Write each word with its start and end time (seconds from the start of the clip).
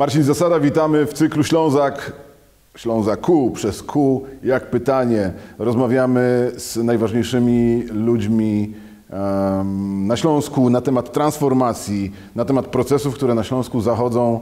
Marcin 0.00 0.22
Zasada, 0.22 0.60
witamy 0.60 1.06
w 1.06 1.12
cyklu 1.12 1.44
Ślązak. 1.44 2.12
Ślązaku 2.76 3.50
przez 3.50 3.82
Q, 3.82 4.22
jak 4.44 4.70
pytanie. 4.70 5.32
Rozmawiamy 5.58 6.52
z 6.56 6.76
najważniejszymi 6.76 7.82
ludźmi 7.92 8.74
em, 9.10 10.06
na 10.06 10.16
Śląsku 10.16 10.70
na 10.70 10.80
temat 10.80 11.12
transformacji, 11.12 12.12
na 12.34 12.44
temat 12.44 12.66
procesów, 12.66 13.14
które 13.14 13.34
na 13.34 13.44
Śląsku 13.44 13.80
zachodzą 13.80 14.40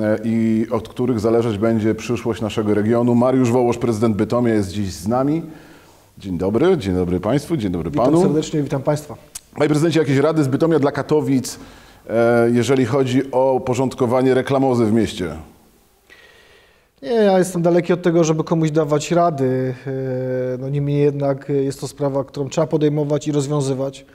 e, 0.00 0.18
i 0.24 0.66
od 0.70 0.88
których 0.88 1.20
zależeć 1.20 1.58
będzie 1.58 1.94
przyszłość 1.94 2.40
naszego 2.40 2.74
regionu. 2.74 3.14
Mariusz 3.14 3.50
Wołosz, 3.50 3.78
prezydent 3.78 4.16
Bytomia, 4.16 4.54
jest 4.54 4.70
dziś 4.72 4.92
z 4.92 5.08
nami. 5.08 5.42
Dzień 6.18 6.38
dobry, 6.38 6.78
dzień 6.78 6.94
dobry 6.94 7.20
Państwu, 7.20 7.56
dzień 7.56 7.72
dobry 7.72 7.90
Witam 7.90 8.04
Panu. 8.04 8.22
serdecznie, 8.22 8.62
witam 8.62 8.82
Państwa. 8.82 9.16
Panie 9.54 9.68
prezydencie, 9.68 10.00
jakieś 10.00 10.16
rady 10.16 10.44
z 10.44 10.48
Bytomia 10.48 10.78
dla 10.78 10.92
Katowic, 10.92 11.58
jeżeli 12.52 12.84
chodzi 12.84 13.30
o 13.32 13.60
porządkowanie 13.60 14.34
reklamozy 14.34 14.84
w 14.86 14.92
mieście? 14.92 15.34
Nie, 17.02 17.10
ja 17.10 17.38
jestem 17.38 17.62
daleki 17.62 17.92
od 17.92 18.02
tego, 18.02 18.24
żeby 18.24 18.44
komuś 18.44 18.70
dawać 18.70 19.10
rady. 19.10 19.74
E, 19.86 20.58
No 20.58 20.68
niemniej 20.68 21.00
jednak 21.02 21.48
jest 21.48 21.80
to 21.80 21.88
sprawa, 21.88 22.24
którą 22.24 22.48
trzeba 22.48 22.66
podejmować 22.66 23.28
i 23.28 23.32
rozwiązywać. 23.32 24.06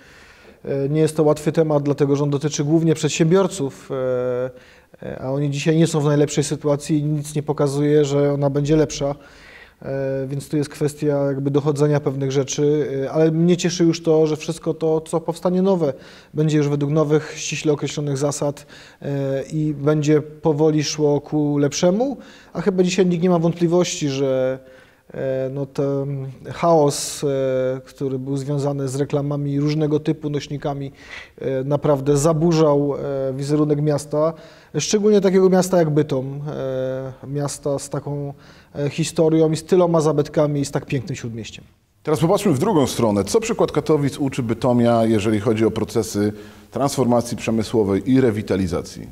E, 0.66 0.90
Nie 0.90 1.02
jest 1.02 1.18
to 1.18 1.24
łatwy 1.24 1.52
temat, 1.52 1.84
dlatego 1.84 2.16
że 2.16 2.24
on 2.24 2.30
dotyczy 2.30 2.64
głównie 2.64 2.96
przedsiębiorców, 2.96 3.90
e, 3.92 5.06
e, 5.08 5.20
a 5.22 5.32
oni 5.32 5.50
dzisiaj 5.50 5.78
nie 5.78 5.88
są 5.88 6.00
w 6.00 6.06
najlepszej 6.06 6.44
sytuacji 6.44 7.00
i 7.00 7.04
nic 7.04 7.36
nie 7.36 7.44
pokazuje, 7.44 8.06
że 8.06 8.34
ona 8.34 8.50
będzie 8.50 8.76
lepsza. 8.76 9.16
E, 9.82 10.28
Więc 10.28 10.50
tu 10.50 10.58
jest 10.58 10.70
kwestia 10.70 11.26
jakby 11.26 11.52
dochodzenia 11.52 12.00
pewnych 12.00 12.32
rzeczy, 12.32 12.90
e, 13.06 13.12
ale 13.12 13.32
mnie 13.32 13.58
cieszy 13.58 13.84
już 13.84 14.04
to, 14.04 14.28
że 14.28 14.38
wszystko 14.38 14.74
to, 14.74 15.02
co 15.02 15.22
powstanie 15.22 15.62
nowe, 15.62 15.94
będzie 16.34 16.58
już 16.58 16.70
według 16.70 16.92
nowych, 16.92 17.34
ściśle 17.38 17.74
określonych 17.74 18.18
zasad 18.18 18.66
e, 19.02 19.44
i 19.44 19.74
będzie 19.74 20.22
powoli 20.22 20.84
szło 20.84 21.22
ku 21.22 21.58
lepszemu, 21.58 22.18
a 22.54 22.62
chyba 22.62 22.84
dzisiaj 22.84 23.06
nikt 23.06 23.24
nie 23.24 23.30
ma 23.30 23.40
wątpliwości, 23.40 24.10
że 24.10 24.60
no 25.52 25.66
ten 25.66 26.28
chaos, 26.54 27.24
e, 27.24 27.28
który 27.86 28.20
był 28.20 28.38
związany 28.38 28.88
z 28.88 28.96
reklamami 28.96 29.60
różnego 29.60 30.00
typu 30.00 30.30
nośnikami, 30.30 30.92
e, 31.42 31.64
naprawdę 31.64 32.18
zaburzał 32.18 32.96
e, 32.96 33.34
wizerunek 33.34 33.82
miasta, 33.82 34.34
szczególnie 34.80 35.22
takiego 35.22 35.50
miasta 35.50 35.78
jak 35.78 35.90
Bytom, 35.90 36.42
e, 36.48 37.28
miasta 37.28 37.80
z 37.80 37.90
taką 37.90 38.34
e, 38.76 38.90
historią 38.90 39.52
i 39.52 39.56
z 39.56 39.64
tyloma 39.64 40.02
zabytkami 40.02 40.62
i 40.62 40.66
z 40.66 40.72
tak 40.72 40.86
pięknym 40.86 41.16
śródmieściem. 41.16 41.66
Teraz 42.04 42.20
popatrzmy 42.20 42.54
w 42.54 42.60
drugą 42.60 42.88
stronę. 42.88 43.24
Co 43.24 43.40
przykład 43.40 43.72
Katowic 43.72 44.18
uczy 44.18 44.44
Bytomia, 44.44 45.06
jeżeli 45.06 45.40
chodzi 45.40 45.66
o 45.66 45.72
procesy 45.72 46.34
transformacji 46.72 47.38
przemysłowej 47.38 48.12
i 48.12 48.22
rewitalizacji? 48.22 49.08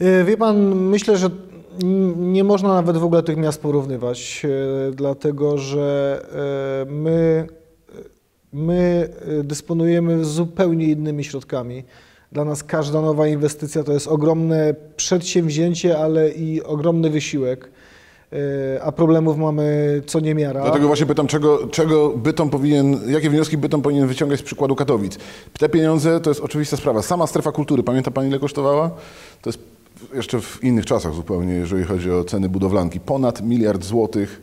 E, 0.00 0.24
Wie 0.24 0.36
pan, 0.36 0.74
myślę, 0.74 1.18
że 1.18 1.30
nie 2.16 2.44
można 2.44 2.68
nawet 2.68 2.96
w 2.96 3.04
ogóle 3.04 3.22
tych 3.22 3.36
miast 3.36 3.62
porównywać, 3.62 4.42
e, 4.44 4.92
dlatego 4.92 5.58
że 5.58 6.20
e, 6.88 6.92
my, 6.92 7.46
my 8.52 9.08
e, 9.40 9.42
dysponujemy 9.42 10.24
zupełnie 10.24 10.86
innymi 10.86 11.24
środkami. 11.24 11.84
Dla 12.32 12.44
nas 12.44 12.64
każda 12.64 13.00
nowa 13.00 13.28
inwestycja 13.28 13.84
to 13.84 13.92
jest 13.92 14.08
ogromne 14.08 14.74
przedsięwzięcie, 14.96 15.98
ale 15.98 16.30
i 16.30 16.62
ogromny 16.62 17.10
wysiłek, 17.10 17.70
a 18.82 18.92
problemów 18.92 19.38
mamy 19.38 20.02
co 20.06 20.20
niemiara. 20.20 20.62
Dlatego 20.62 20.86
właśnie 20.86 21.06
pytam, 21.06 21.26
czego, 21.26 21.66
czego 21.66 22.10
Bytom 22.10 22.50
powinien, 22.50 23.00
jakie 23.08 23.30
wnioski 23.30 23.58
Bytom 23.58 23.82
powinien 23.82 24.06
wyciągać 24.06 24.40
z 24.40 24.42
przykładu 24.42 24.76
Katowic? 24.76 25.18
Te 25.58 25.68
pieniądze 25.68 26.20
to 26.20 26.30
jest 26.30 26.40
oczywista 26.40 26.76
sprawa. 26.76 27.02
Sama 27.02 27.26
strefa 27.26 27.52
kultury, 27.52 27.82
pamięta 27.82 28.10
Pani 28.10 28.28
ile 28.28 28.38
kosztowała? 28.38 28.90
To 29.42 29.50
jest 29.50 29.73
jeszcze 30.14 30.40
w 30.40 30.64
innych 30.64 30.86
czasach 30.86 31.14
zupełnie, 31.14 31.54
jeżeli 31.54 31.84
chodzi 31.84 32.10
o 32.10 32.24
ceny 32.24 32.48
budowlanki. 32.48 33.00
Ponad 33.00 33.42
miliard 33.42 33.84
złotych, 33.84 34.40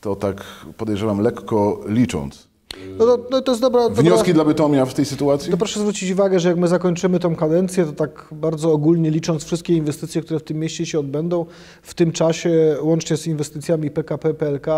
to 0.00 0.16
tak 0.16 0.44
podejrzewam 0.76 1.20
lekko 1.20 1.80
licząc. 1.86 2.48
No 2.98 3.06
to, 3.06 3.18
no 3.30 3.42
to 3.42 3.52
jest 3.52 3.62
dobra, 3.62 3.82
dobra, 3.82 4.02
Wnioski 4.02 4.34
dla 4.34 4.44
Bytomia 4.44 4.86
w 4.86 4.94
tej 4.94 5.04
sytuacji? 5.04 5.50
To 5.50 5.56
proszę 5.56 5.80
zwrócić 5.80 6.10
uwagę, 6.10 6.40
że 6.40 6.48
jak 6.48 6.58
my 6.58 6.68
zakończymy 6.68 7.18
tą 7.18 7.36
kadencję, 7.36 7.84
to 7.84 7.92
tak 7.92 8.28
bardzo 8.32 8.72
ogólnie 8.72 9.10
licząc 9.10 9.44
wszystkie 9.44 9.74
inwestycje, 9.74 10.22
które 10.22 10.40
w 10.40 10.42
tym 10.42 10.58
mieście 10.58 10.86
się 10.86 10.98
odbędą, 10.98 11.46
w 11.82 11.94
tym 11.94 12.12
czasie 12.12 12.76
łącznie 12.82 13.16
z 13.16 13.26
inwestycjami 13.26 13.90
PKP, 13.90 14.34
PLK, 14.34 14.68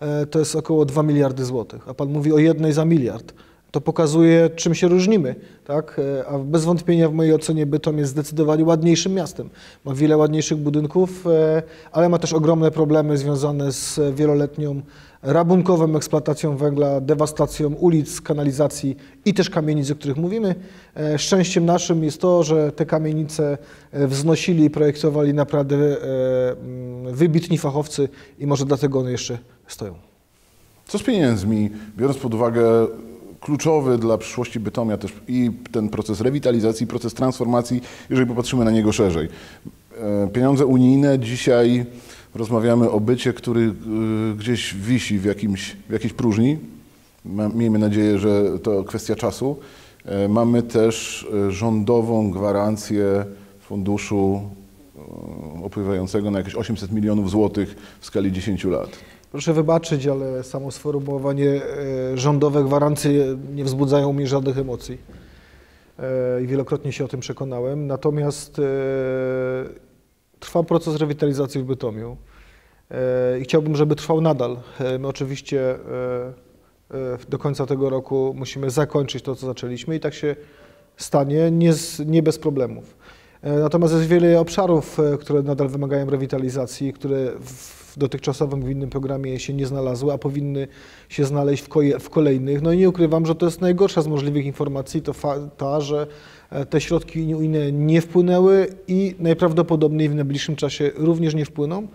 e, 0.00 0.26
to 0.26 0.38
jest 0.38 0.56
około 0.56 0.84
2 0.84 1.02
miliardy 1.02 1.44
złotych. 1.44 1.88
A 1.88 1.94
pan 1.94 2.08
mówi 2.08 2.32
o 2.32 2.38
jednej 2.38 2.72
za 2.72 2.84
miliard. 2.84 3.32
To 3.70 3.80
pokazuje, 3.80 4.50
czym 4.56 4.74
się 4.74 4.88
różnimy, 4.88 5.34
tak? 5.64 6.00
E, 6.20 6.26
A 6.26 6.38
bez 6.38 6.64
wątpienia 6.64 7.08
w 7.08 7.12
mojej 7.12 7.34
ocenie 7.34 7.66
Bytom 7.66 7.98
jest 7.98 8.10
zdecydowanie 8.10 8.64
ładniejszym 8.64 9.14
miastem. 9.14 9.50
Ma 9.84 9.94
wiele 9.94 10.16
ładniejszych 10.16 10.58
budynków, 10.58 11.26
e, 11.26 11.62
ale 11.92 12.08
ma 12.08 12.18
też 12.18 12.32
ogromne 12.32 12.70
problemy 12.70 13.16
związane 13.18 13.72
z 13.72 14.00
wieloletnią 14.14 14.80
rabunkową 15.22 15.96
eksploatacją 15.96 16.56
węgla, 16.56 17.00
dewastacją 17.00 17.74
ulic, 17.74 18.20
kanalizacji 18.20 18.96
i 19.24 19.34
też 19.34 19.50
kamienic, 19.50 19.90
o 19.90 19.94
których 19.94 20.16
mówimy. 20.16 20.54
E, 20.96 21.18
Szczęściem 21.18 21.64
naszym 21.64 22.04
jest 22.04 22.20
to, 22.20 22.42
że 22.42 22.72
te 22.72 22.86
kamienice 22.86 23.58
wznosili 23.92 24.64
i 24.64 24.70
projektowali 24.70 25.34
naprawdę 25.34 25.76
mm, 25.76 27.14
wybitni 27.14 27.58
fachowcy 27.58 28.08
i 28.38 28.46
może 28.46 28.64
dlatego 28.64 28.98
one 28.98 29.10
jeszcze 29.10 29.38
stoją. 29.66 29.94
Co 30.86 30.98
z 30.98 31.02
pieniędzmi, 31.02 31.70
biorąc 31.96 32.18
pod 32.18 32.34
uwagę 32.34 32.86
kluczowy 33.40 33.98
dla 33.98 34.18
przyszłości 34.18 34.60
Bytomia 34.60 34.96
też 34.96 35.12
i 35.28 35.50
ten 35.72 35.88
proces 35.88 36.20
rewitalizacji, 36.20 36.86
proces 36.86 37.14
transformacji, 37.14 37.80
jeżeli 38.10 38.28
popatrzymy 38.28 38.64
na 38.64 38.70
niego 38.70 38.92
szerzej. 38.92 39.28
E, 39.98 40.28
Pieniądze 40.28 40.66
unijne 40.66 41.18
dzisiaj 41.18 41.86
rozmawiamy 42.34 42.90
o 42.90 43.00
bycie, 43.00 43.32
który 43.32 43.60
y, 43.60 43.74
gdzieś 44.36 44.74
wisi 44.74 45.18
w, 45.18 45.24
jakimś, 45.24 45.76
w 45.88 45.92
jakiejś 45.92 46.12
próżni. 46.12 46.58
Miejmy 47.54 47.78
nadzieję, 47.78 48.18
że 48.18 48.58
to 48.58 48.84
kwestia 48.84 49.16
czasu. 49.16 49.56
E, 50.04 50.28
Mamy 50.28 50.62
też 50.62 51.26
e, 51.48 51.52
rządową 51.52 52.30
gwarancję 52.30 53.24
funduszu 53.60 54.42
e, 55.60 55.64
opływającego 55.64 56.30
na 56.30 56.38
jakieś 56.38 56.54
800 56.54 56.92
milionów 56.92 57.30
złotych 57.30 57.76
w 58.00 58.06
skali 58.06 58.32
10 58.32 58.64
lat. 58.64 58.90
Proszę 59.30 59.52
wybaczyć, 59.52 60.06
ale 60.06 60.44
samo 60.44 60.70
sformułowanie 60.70 61.48
e, 61.48 62.18
rządowe 62.18 62.64
gwarancje 62.64 63.36
nie 63.54 63.64
wzbudzają 63.64 64.12
mi 64.12 64.26
żadnych 64.26 64.58
emocji. 64.58 64.98
E, 65.98 66.42
I 66.42 66.46
wielokrotnie 66.46 66.92
się 66.92 67.04
o 67.04 67.08
tym 67.08 67.20
przekonałem. 67.20 67.86
Natomiast 67.86 68.58
e, 68.58 68.62
trwa 70.40 70.62
proces 70.62 70.96
rewitalizacji 70.96 71.60
w 71.62 71.64
Bytomiu 71.64 72.16
i 73.40 73.44
chciałbym, 73.44 73.76
żeby 73.76 73.96
trwał 73.96 74.20
nadal. 74.20 74.56
My 74.98 75.08
oczywiście 75.08 75.78
do 77.28 77.38
końca 77.38 77.66
tego 77.66 77.90
roku 77.90 78.34
musimy 78.36 78.70
zakończyć 78.70 79.24
to, 79.24 79.36
co 79.36 79.46
zaczęliśmy 79.46 79.96
i 79.96 80.00
tak 80.00 80.14
się 80.14 80.36
stanie, 80.96 81.50
nie, 81.50 81.72
z, 81.72 81.98
nie 82.06 82.22
bez 82.22 82.38
problemów. 82.38 82.96
E, 83.42 83.52
Natomiast 83.52 83.94
jest 83.94 84.06
wiele 84.06 84.40
obszarów, 84.40 85.00
e, 85.00 85.18
które 85.18 85.42
nadal 85.42 85.68
wymagają 85.68 86.10
rewitalizacji, 86.10 86.92
które 86.92 87.32
w 87.40 87.98
dotychczasowym 87.98 88.60
gminnym 88.60 88.90
programie 88.90 89.38
się 89.38 89.54
nie 89.54 89.66
znalazły, 89.66 90.12
a 90.12 90.18
powinny 90.18 90.68
się 91.08 91.24
znaleźć 91.24 91.64
w, 91.98 92.10
kolejnych. 92.10 92.62
No 92.62 92.72
i 92.72 92.78
nie 92.78 92.88
ukrywam, 92.88 93.26
że 93.26 93.34
to 93.34 93.46
jest 93.46 93.60
najgorsza 93.60 94.02
z 94.02 94.06
możliwych 94.06 94.46
informacji, 94.46 95.02
to 95.02 95.12
ta, 95.56 95.80
że 95.80 96.06
e, 96.50 96.66
te 96.66 96.80
środki 96.80 97.34
unijne 97.34 97.72
nie 97.72 98.00
wpłynęły 98.00 98.66
i 98.88 99.14
najprawdopodobniej 99.18 100.08
w 100.08 100.14
najbliższym 100.14 100.56
czasie 100.56 100.90
również 100.96 101.34
nie 101.34 101.44
wpłyną, 101.44 101.86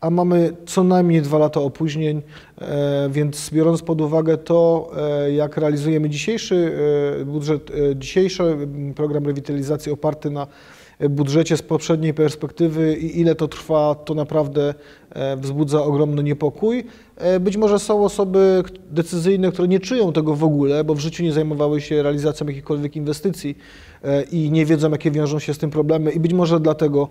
a 0.00 0.10
mamy 0.10 0.56
co 0.66 0.84
najmniej 0.84 1.22
dwa 1.22 1.38
lata 1.38 1.60
opóźnień, 1.60 2.22
więc 3.10 3.50
biorąc 3.50 3.82
pod 3.82 4.00
uwagę 4.00 4.38
to, 4.38 4.90
jak 5.32 5.56
realizujemy 5.56 6.10
dzisiejszy 6.10 6.72
budżet, 7.26 7.70
dzisiejszy 7.96 8.68
program 8.96 9.26
rewitalizacji 9.26 9.92
oparty 9.92 10.30
na 10.30 10.46
budżecie 11.08 11.56
z 11.56 11.62
poprzedniej 11.62 12.14
perspektywy 12.14 12.96
i 12.96 13.20
ile 13.20 13.34
to 13.34 13.48
trwa, 13.48 13.94
to 13.94 14.14
naprawdę 14.14 14.74
e, 15.10 15.36
wzbudza 15.36 15.82
ogromny 15.82 16.22
niepokój. 16.22 16.84
E, 17.16 17.40
Być 17.40 17.56
może 17.56 17.78
są 17.78 18.04
osoby 18.04 18.62
decyzyjne, 18.90 19.52
które 19.52 19.68
nie 19.68 19.80
czują 19.80 20.12
tego 20.12 20.34
w 20.34 20.44
ogóle, 20.44 20.84
bo 20.84 20.94
w 20.94 21.00
życiu 21.00 21.22
nie 21.22 21.32
zajmowały 21.32 21.80
się 21.80 22.02
realizacją 22.02 22.46
jakichkolwiek 22.46 22.96
inwestycji 22.96 23.58
e, 24.04 24.22
i 24.22 24.50
nie 24.50 24.66
wiedzą, 24.66 24.90
jakie 24.90 25.10
wiążą 25.10 25.38
się 25.38 25.54
z 25.54 25.58
tym 25.58 25.70
problemy 25.70 26.10
i 26.10 26.20
być 26.20 26.32
może 26.32 26.60
dlatego, 26.60 27.08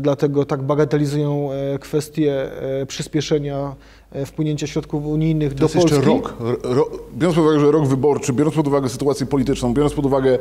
dlatego 0.00 0.44
tak 0.44 0.62
bagatelizują 0.62 1.48
kwestię 1.80 2.50
przyspieszenia 2.86 3.74
e, 4.12 4.26
wpłynięcia 4.26 4.66
środków 4.66 5.06
unijnych 5.06 5.52
To 5.54 5.58
do 5.58 5.64
jest 5.64 5.74
Polski. 5.74 5.94
jeszcze 5.94 6.10
rok. 6.10 6.36
Ro, 6.62 6.88
biorąc 7.18 7.36
pod 7.36 7.44
uwagę, 7.44 7.60
że 7.60 7.70
rok 7.70 7.86
wyborczy, 7.86 8.32
biorąc 8.32 8.56
pod 8.56 8.66
uwagę 8.68 8.88
sytuację 8.88 9.26
polityczną, 9.26 9.74
biorąc 9.74 9.94
pod 9.94 10.06
uwagę 10.06 10.38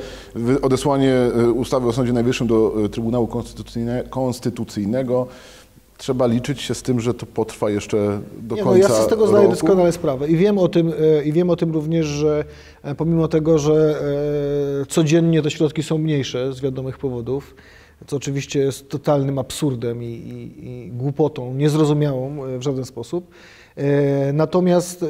odesłanie 0.62 1.14
e, 1.14 1.52
ustawy 1.52 1.88
o 1.88 1.94
Sądzie 1.94 2.14
Najwyższym 2.14 2.48
do 2.48 2.74
e, 2.86 2.90
Trybunału 2.90 3.28
Konstytucyjne, 3.28 4.04
Konstytucyjnego, 4.10 5.28
trzeba 5.98 6.28
liczyć 6.28 6.62
się 6.62 6.76
z 6.76 6.82
tym, 6.82 7.00
że 7.00 7.14
to 7.14 7.26
potrwa 7.26 7.70
jeszcze 7.70 8.22
do 8.42 8.56
Nie, 8.56 8.62
no, 8.62 8.68
końca 8.70 8.88
ja 8.90 8.94
sobie 8.96 9.06
z 9.06 9.10
tego 9.10 9.28
zdaję 9.28 9.44
roku. 9.48 9.56
doskonale 9.56 9.92
sprawę 9.92 10.28
i 10.28 10.38
wiem 10.38 10.58
o 10.58 10.68
tym, 10.68 10.92
i 11.26 11.32
wiem 11.34 11.50
o 11.50 11.56
tym 11.56 11.72
również, 11.72 12.06
że 12.06 12.46
pomimo 12.98 13.28
tego, 13.28 13.60
że 13.60 14.02
codziennie 14.88 15.42
te 15.42 15.52
środki 15.52 15.84
są 15.84 15.98
mniejsze 15.98 16.54
z 16.54 16.60
wiadomych 16.62 16.98
powodów, 16.98 17.56
co 18.08 18.16
oczywiście 18.18 18.60
jest 18.60 18.90
totalnym 18.90 19.40
absurdem 19.40 20.04
i, 20.04 20.06
i, 20.06 20.68
i 20.70 20.92
głupotą, 20.92 21.54
niezrozumiałą 21.54 22.36
w 22.60 22.62
żaden 22.62 22.86
sposób. 22.86 23.28
E, 23.80 24.34
Natomiast 24.34 25.04
e, 25.04 25.08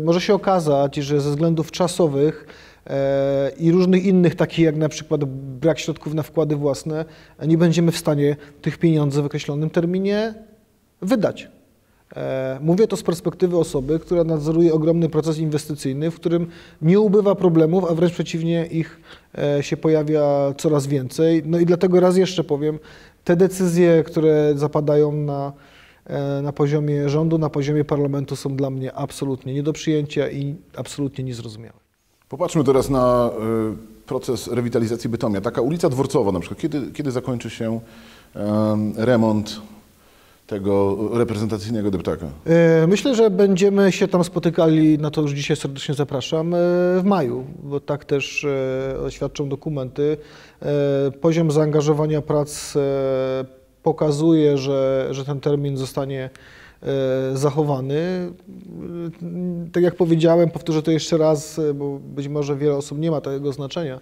może 0.00 0.20
się 0.20 0.34
okazać, 0.34 0.96
że 0.96 1.20
ze 1.20 1.30
względów 1.30 1.70
czasowych 1.70 2.46
e, 2.86 3.52
i 3.58 3.72
różnych 3.72 4.04
innych, 4.04 4.34
takich 4.34 4.64
jak 4.64 4.76
na 4.76 4.88
przykład 4.88 5.24
brak 5.24 5.78
środków 5.78 6.14
na 6.14 6.22
wkłady 6.22 6.56
własne, 6.56 7.04
nie 7.46 7.58
będziemy 7.58 7.92
w 7.92 7.96
stanie 7.96 8.36
tych 8.62 8.78
pieniędzy 8.78 9.22
w 9.22 9.26
określonym 9.26 9.70
terminie 9.70 10.34
wydać. 11.02 11.48
Mówię 12.60 12.86
to 12.86 12.96
z 12.96 13.02
perspektywy 13.02 13.58
osoby, 13.58 13.98
która 13.98 14.24
nadzoruje 14.24 14.74
ogromny 14.74 15.08
proces 15.08 15.38
inwestycyjny, 15.38 16.10
w 16.10 16.14
którym 16.14 16.46
nie 16.82 17.00
ubywa 17.00 17.34
problemów, 17.34 17.84
a 17.90 17.94
wręcz 17.94 18.12
przeciwnie, 18.12 18.66
ich 18.66 19.00
się 19.60 19.76
pojawia 19.76 20.54
coraz 20.58 20.86
więcej. 20.86 21.42
No 21.46 21.58
i 21.58 21.66
dlatego 21.66 22.00
raz 22.00 22.16
jeszcze 22.16 22.44
powiem, 22.44 22.78
te 23.24 23.36
decyzje, 23.36 24.02
które 24.06 24.52
zapadają 24.56 25.12
na, 25.12 25.52
na 26.42 26.52
poziomie 26.52 27.08
rządu, 27.08 27.38
na 27.38 27.50
poziomie 27.50 27.84
parlamentu 27.84 28.36
są 28.36 28.56
dla 28.56 28.70
mnie 28.70 28.92
absolutnie 28.94 29.54
nie 29.54 29.62
do 29.62 29.72
przyjęcia 29.72 30.30
i 30.30 30.54
absolutnie 30.76 31.24
niezrozumiałe. 31.24 31.78
Popatrzmy 32.28 32.64
teraz 32.64 32.90
na 32.90 33.30
y, 33.72 34.06
proces 34.06 34.48
rewitalizacji 34.48 35.10
Bytomia. 35.10 35.40
Taka 35.40 35.60
ulica 35.60 35.88
Dworcowa 35.88 36.32
na 36.32 36.40
przykład. 36.40 36.60
Kiedy, 36.60 36.92
kiedy 36.92 37.10
zakończy 37.10 37.50
się 37.50 37.80
em, 38.34 38.92
remont 38.96 39.60
tego 40.46 40.96
reprezentacyjnego 41.12 41.90
deptaka? 41.90 42.26
E, 42.46 42.86
Myślę, 42.86 43.14
że 43.14 43.30
będziemy 43.30 43.92
się 43.92 44.08
tam 44.08 44.24
spotykali, 44.24 44.98
na 44.98 45.10
to 45.10 45.20
już 45.22 45.32
dzisiaj 45.32 45.56
serdecznie 45.56 45.94
zapraszam, 45.94 46.54
e, 46.54 46.58
w 47.00 47.02
maju, 47.04 47.44
bo 47.62 47.80
tak 47.80 48.04
też 48.04 48.44
e, 48.44 49.00
oświadczą 49.00 49.48
dokumenty. 49.48 50.16
E, 50.62 51.10
Poziom 51.20 51.50
zaangażowania 51.50 52.22
prac 52.22 52.76
e, 52.76 53.44
pokazuje, 53.86 54.58
że, 54.58 55.08
że 55.10 55.24
ten 55.24 55.40
termin 55.40 55.76
zostanie 55.76 56.30
e, 56.82 57.36
zachowany. 57.36 57.94
E, 57.94 58.30
Tak 59.72 59.82
jak 59.82 59.94
powiedziałem, 59.94 60.50
powtórzę 60.50 60.82
to 60.82 60.90
jeszcze 60.90 61.16
raz, 61.18 61.58
e, 61.58 61.74
bo 61.74 61.98
być 61.98 62.28
może 62.28 62.56
wiele 62.56 62.76
osób 62.76 62.98
nie 62.98 63.10
ma 63.10 63.20
tego 63.20 63.52
znaczenia. 63.52 64.00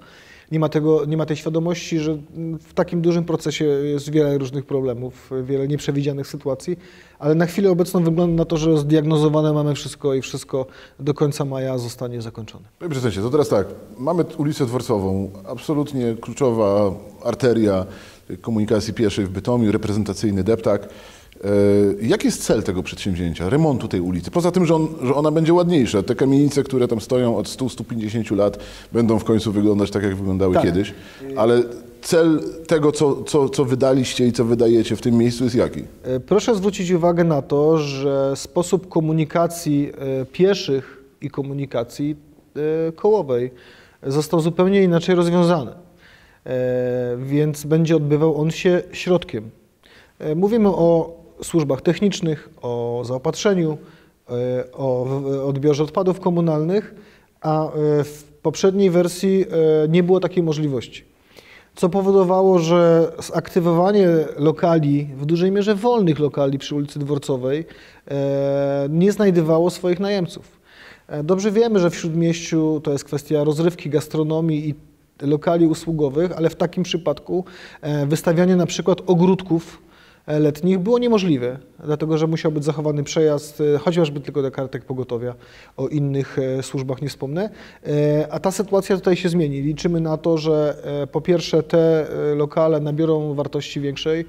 Nie 0.52 0.58
ma, 0.60 0.68
tego, 0.68 1.04
nie 1.04 1.16
ma 1.16 1.26
tej 1.26 1.36
świadomości, 1.36 1.98
że 1.98 2.16
w 2.60 2.74
takim 2.74 3.00
dużym 3.00 3.24
procesie 3.24 3.64
jest 3.64 4.10
wiele 4.10 4.38
różnych 4.38 4.66
problemów, 4.66 5.30
wiele 5.42 5.68
nieprzewidzianych 5.68 6.26
sytuacji, 6.26 6.76
ale 7.18 7.34
na 7.34 7.46
chwilę 7.46 7.70
obecną 7.70 8.04
wygląda 8.04 8.36
na 8.36 8.44
to, 8.44 8.56
że 8.56 8.78
zdiagnozowane 8.78 9.52
mamy 9.52 9.74
wszystko 9.74 10.14
i 10.14 10.22
wszystko 10.22 10.66
do 11.00 11.14
końca 11.14 11.44
maja 11.44 11.78
zostanie 11.78 12.22
zakończone. 12.22 12.64
Panie 12.78 12.90
prezydencie, 12.90 13.20
to 13.20 13.30
teraz 13.30 13.48
tak. 13.48 13.66
Mamy 13.98 14.24
ulicę 14.38 14.66
Dworcową, 14.66 15.30
absolutnie 15.48 16.14
kluczowa 16.20 16.92
arteria 17.24 17.86
komunikacji 18.40 18.94
pieszej 18.94 19.24
w 19.24 19.28
Bytomiu, 19.30 19.72
reprezentacyjny 19.72 20.44
deptak. 20.44 20.88
E, 21.44 21.48
Jaki 22.02 22.26
jest 22.26 22.44
cel 22.44 22.62
tego 22.62 22.82
przedsięwzięcia, 22.82 23.48
remontu 23.48 23.88
tej 23.88 24.00
ulicy? 24.00 24.30
Poza 24.30 24.50
tym, 24.50 24.66
że, 24.66 24.74
on, 24.74 24.88
że 25.02 25.14
ona 25.14 25.30
będzie 25.30 25.54
ładniejsza. 25.54 26.02
Te 26.02 26.14
kamienice, 26.14 26.62
które 26.62 26.88
tam 26.88 27.00
stoją 27.00 27.36
od 27.36 27.46
100-150 27.46 28.36
lat, 28.36 28.58
będą 28.92 29.18
w 29.18 29.24
końcu 29.24 29.52
wyglądać 29.52 29.90
tak, 29.90 30.02
jak 30.02 30.16
wyglądały 30.16 30.54
Tak. 30.54 30.62
kiedyś. 30.64 30.94
Ale 31.36 31.62
cel 32.02 32.42
tego, 32.66 32.92
co, 32.92 33.22
co, 33.22 33.48
co 33.48 33.64
wydaliście 33.64 34.26
i 34.26 34.32
co 34.32 34.44
wydajecie 34.44 34.96
w 34.96 35.00
tym 35.00 35.14
miejscu 35.14 35.44
jest 35.44 35.56
jaki? 35.56 35.80
E, 36.02 36.20
Proszę 36.20 36.54
zwrócić 36.54 36.90
uwagę 36.90 37.24
na 37.24 37.42
to, 37.42 37.78
że 37.78 38.32
sposób 38.36 38.88
komunikacji 38.88 39.92
e, 40.20 40.24
pieszych 40.26 41.02
i 41.20 41.30
komunikacji 41.30 42.16
kołowej 42.96 43.50
został 44.06 44.40
zupełnie 44.40 44.82
inaczej 44.82 45.14
rozwiązany. 45.14 45.70
E, 46.46 47.16
Więc 47.18 47.64
będzie 47.64 47.96
odbywał 47.96 48.40
on 48.40 48.50
się 48.50 48.82
środkiem. 48.92 49.50
E, 50.18 50.34
Mówimy 50.34 50.68
o 50.68 51.16
służbach 51.42 51.82
technicznych, 51.82 52.48
o 52.62 53.02
zaopatrzeniu, 53.04 53.78
e, 54.30 54.64
o 54.72 55.06
odbiorze 55.46 55.84
odpadów 55.84 56.20
komunalnych, 56.20 56.94
a 57.40 57.70
w 58.04 58.22
poprzedniej 58.42 58.90
wersji 58.90 59.44
nie 59.88 60.02
było 60.02 60.20
takiej 60.20 60.42
możliwości 60.42 61.04
co 61.76 61.88
powodowało, 61.88 62.58
że 62.58 63.12
zaktywowanie 63.32 64.08
lokali, 64.36 65.08
w 65.16 65.26
dużej 65.26 65.50
mierze 65.50 65.74
wolnych 65.74 66.18
lokali 66.18 66.58
przy 66.58 66.74
ulicy 66.74 66.98
Dworcowej, 66.98 67.64
nie 68.88 69.12
znajdowało 69.12 69.70
swoich 69.70 70.00
najemców. 70.00 70.60
Dobrze 71.24 71.50
wiemy, 71.50 71.78
że 71.78 71.90
w 71.90 71.96
Śródmieściu 71.96 72.80
to 72.84 72.92
jest 72.92 73.04
kwestia 73.04 73.44
rozrywki, 73.44 73.90
gastronomii 73.90 74.68
i 74.68 74.74
lokali 75.22 75.66
usługowych, 75.66 76.32
ale 76.32 76.50
w 76.50 76.56
takim 76.56 76.82
przypadku 76.82 77.44
e, 77.80 78.06
wystawianie 78.06 78.56
na 78.56 78.66
przykład 78.66 78.98
ogródków 79.06 79.82
e, 80.26 80.40
letnich 80.40 80.78
było 80.78 80.98
niemożliwe, 80.98 81.58
dlatego 81.84 82.18
że 82.18 82.26
musiał 82.26 82.52
być 82.52 82.64
zachowany 82.64 83.04
przejazd, 83.04 83.60
e, 83.60 83.78
chociażby 83.78 84.20
tylko 84.20 84.42
do 84.42 84.50
kartek 84.50 84.84
pogotowia, 84.84 85.34
o 85.76 85.88
innych 85.88 86.36
służbach 86.62 87.02
nie 87.02 87.08
wspomnę. 87.08 87.50
A 88.30 88.40
ta 88.40 88.50
sytuacja 88.50 88.96
tutaj 88.96 89.16
się 89.16 89.28
zmieni. 89.28 89.62
Liczymy 89.62 90.00
na 90.00 90.16
to, 90.16 90.38
że 90.38 90.76
po 91.12 91.20
pierwsze 91.20 91.62
te 91.62 92.06
lokale 92.36 92.80
nabiorą 92.80 93.34
wartości 93.34 93.80
większej, 93.80 94.24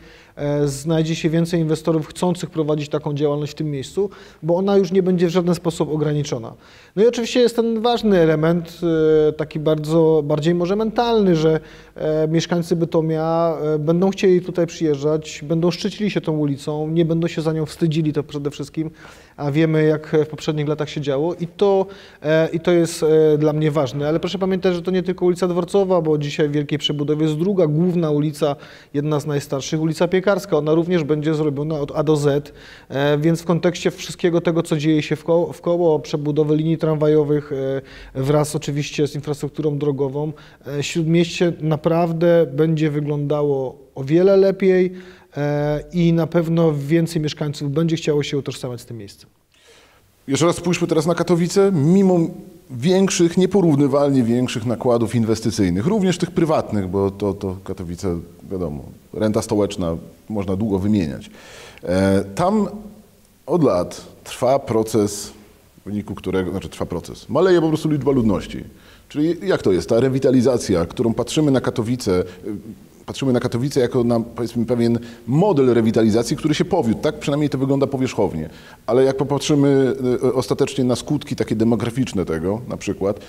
znajdzie 0.66 1.16
się 1.16 1.30
więcej 1.30 1.60
inwestorów 1.60 2.08
chcących 2.08 2.50
prowadzić 2.50 2.90
taką 2.90 3.14
działalność 3.14 3.52
w 3.52 3.56
tym 3.56 3.72
miejscu, 3.72 4.10
bo 4.44 4.56
ona 4.56 4.78
już 4.78 4.92
nie 4.92 5.04
będzie 5.04 5.28
w 5.28 5.30
żaden 5.30 5.56
sposób 5.56 5.90
ograniczona. 5.90 6.54
No 6.96 7.04
i 7.04 7.08
oczywiście 7.08 7.40
jest 7.40 7.56
ten 7.56 7.82
ważny 7.82 8.18
element, 8.18 8.80
e, 9.30 9.34
taki 9.34 9.60
bardzo, 9.60 10.22
bardziej 10.26 10.56
może 10.56 10.76
mentalny, 10.76 11.36
że 11.36 11.60
e, 11.96 12.28
mieszkańcy 12.28 12.76
Bytomia 12.76 13.58
e, 13.62 13.80
będą 13.80 14.10
chcieli 14.10 14.42
tutaj 14.42 14.68
przyjeżdżać, 14.68 15.42
będą 15.44 15.72
szczycili 15.72 16.12
się 16.12 16.22
tą 16.22 16.38
ulicą, 16.38 16.88
nie 16.88 17.06
będą 17.06 17.28
się 17.28 17.42
za 17.42 17.54
nią 17.54 17.66
wstydzili 17.66 18.14
to 18.14 18.24
przede 18.24 18.52
wszystkim, 18.52 18.92
a 19.38 19.52
wiemy 19.52 19.84
jak 19.84 20.16
w 20.26 20.28
poprzednich 20.28 20.68
latach 20.68 20.90
się 20.90 21.02
działo 21.02 21.34
i 21.34 21.48
to, 21.48 21.86
e, 22.22 22.50
i 22.54 22.60
to 22.60 22.72
jest 22.72 23.04
e, 23.04 23.38
dla 23.38 23.54
mnie 23.54 23.72
ważne. 23.72 24.08
Ale 24.08 24.20
proszę 24.20 24.40
pamiętać, 24.40 24.76
że 24.76 24.82
to 24.82 24.92
nie 24.92 25.04
tylko 25.04 25.26
ulica 25.26 25.48
Dworcowa, 25.48 26.02
bo 26.02 26.18
dzisiaj 26.18 26.50
w 26.50 26.52
Wielkiej 26.52 26.80
Przebudowie 26.80 27.24
jest 27.24 27.38
druga 27.38 27.68
główna 27.68 28.12
ulica, 28.12 28.56
jedna 28.94 29.20
z 29.20 29.26
najstarszych, 29.26 29.82
ulica 29.82 30.08
Piekarska. 30.08 30.25
Ona 30.52 30.74
również 30.74 31.04
będzie 31.04 31.36
zrobiona 31.36 31.80
od 31.80 31.92
A 31.96 32.04
do 32.04 32.16
Z, 32.16 32.54
e, 32.90 33.18
więc 33.18 33.42
w 33.42 33.46
kontekście 33.46 33.92
wszystkiego 33.92 34.42
tego, 34.42 34.64
co 34.64 34.78
dzieje 34.78 35.02
się 35.02 35.16
wkoło, 35.16 35.54
wkoło 35.54 36.00
przebudowy 36.00 36.56
linii 36.56 36.78
tramwajowych 36.78 37.52
e, 37.52 38.22
wraz 38.22 38.56
oczywiście 38.56 39.08
z 39.08 39.16
infrastrukturą 39.16 39.78
drogową, 39.78 40.32
e, 40.68 40.84
Śródmieście 40.84 41.54
naprawdę 41.62 42.46
będzie 42.54 42.92
wyglądało 42.92 43.76
o 43.96 44.04
wiele 44.04 44.38
lepiej 44.38 44.92
i 45.94 46.14
na 46.14 46.28
pewno 46.28 46.74
więcej 46.74 47.22
mieszkańców 47.22 47.72
będzie 47.72 47.96
chciało 47.96 48.24
się 48.24 48.38
utożsamiać 48.38 48.82
z 48.82 48.86
tym 48.86 48.98
miejscem. 48.98 49.30
Jeszcze 50.28 50.46
raz 50.46 50.56
spójrzmy 50.56 50.88
teraz 50.88 51.06
na 51.06 51.16
Katowice. 51.16 51.72
Mimo 51.72 52.20
większych, 52.72 53.38
nieporównywalnie 53.38 54.24
większych 54.24 54.66
nakładów 54.66 55.16
inwestycyjnych, 55.16 55.86
również 55.86 56.18
tych 56.18 56.32
prywatnych, 56.32 56.88
bo 56.88 57.12
to, 57.12 57.34
to 57.34 57.58
Katowice, 57.64 58.20
wiadomo, 58.52 58.84
renta 59.14 59.42
stołeczna 59.42 59.98
można 60.30 60.56
długo 60.56 60.80
wymieniać. 60.80 61.30
E, 61.84 62.24
tam 62.36 62.68
od 63.46 63.64
lat 63.64 64.06
trwa 64.24 64.60
proces, 64.60 65.32
w 65.82 65.86
wyniku 65.86 66.16
którego, 66.16 66.52
znaczy 66.52 66.70
trwa 66.70 66.86
proces, 66.86 67.30
maleje 67.30 67.62
po 67.62 67.68
prostu 67.68 67.90
liczba 67.90 68.12
ludności. 68.12 68.64
Czyli 69.10 69.36
jak 69.48 69.62
to 69.62 69.72
jest? 69.72 69.90
Ta 69.90 70.00
rewitalizacja, 70.00 70.86
którą 70.86 71.14
patrzymy 71.14 71.52
na 71.52 71.62
Katowice, 71.62 72.20
y, 72.22 72.26
patrzymy 73.06 73.34
na 73.34 73.40
Katowice 73.40 73.80
jako 73.80 74.04
na 74.04 74.20
powiedzmy 74.20 74.66
pewien 74.66 75.00
model 75.28 75.74
rewitalizacji, 75.74 76.38
który 76.38 76.56
się 76.56 76.66
powiódł, 76.66 77.02
tak 77.02 77.20
przynajmniej 77.20 77.50
to 77.50 77.58
wygląda 77.58 77.88
powierzchownie. 77.88 78.50
Ale 78.86 79.04
jak 79.04 79.18
popatrzymy 79.18 79.96
y, 80.24 80.34
ostatecznie 80.34 80.84
na 80.84 80.96
skutki 80.96 81.36
takie 81.36 81.56
demograficzne 81.56 82.26
tego 82.26 82.62
na 82.68 82.78
przykład, 82.78 83.20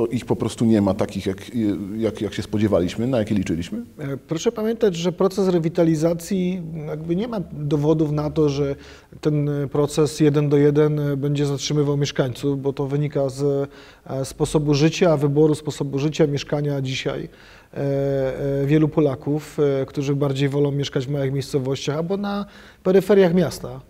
to 0.00 0.06
ich 0.06 0.24
po 0.24 0.36
prostu 0.36 0.64
nie 0.64 0.82
ma 0.82 0.94
takich, 0.94 1.26
jak, 1.26 1.50
jak, 1.96 2.20
jak 2.20 2.34
się 2.34 2.42
spodziewaliśmy, 2.42 3.06
na 3.06 3.18
jakie 3.18 3.34
liczyliśmy. 3.34 3.82
E, 3.98 4.16
Proszę 4.16 4.52
pamiętać, 4.52 4.96
że 4.96 5.12
proces 5.12 5.48
rewitalizacji 5.48 6.62
jakby 6.86 7.16
nie 7.16 7.28
ma 7.28 7.40
dowodów 7.52 8.12
na 8.12 8.30
to, 8.30 8.48
że 8.48 8.76
ten 9.20 9.50
proces 9.72 10.20
jeden 10.20 10.48
do 10.48 10.56
jeden 10.56 11.00
będzie 11.16 11.46
zatrzymywał 11.46 11.96
mieszkańców, 11.96 12.62
bo 12.62 12.72
to 12.72 12.86
wynika 12.86 13.28
z 13.28 13.70
e, 14.06 14.24
sposobu 14.24 14.74
życia, 14.74 15.16
wyboru 15.16 15.54
sposobu 15.54 15.98
życia, 15.98 16.26
mieszkania 16.26 16.80
dzisiaj 16.80 17.28
e, 17.74 18.66
wielu 18.66 18.88
Polaków, 18.88 19.58
którzy 19.86 20.14
bardziej 20.14 20.48
wolą 20.48 20.70
mieszkać 20.70 21.06
w 21.06 21.10
małych 21.10 21.32
miejscowościach 21.32 21.96
albo 21.96 22.16
na 22.16 22.46
peryferiach 22.82 23.34
miasta. 23.34 23.80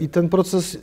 I 0.00 0.08
ten 0.08 0.28
proces 0.28 0.78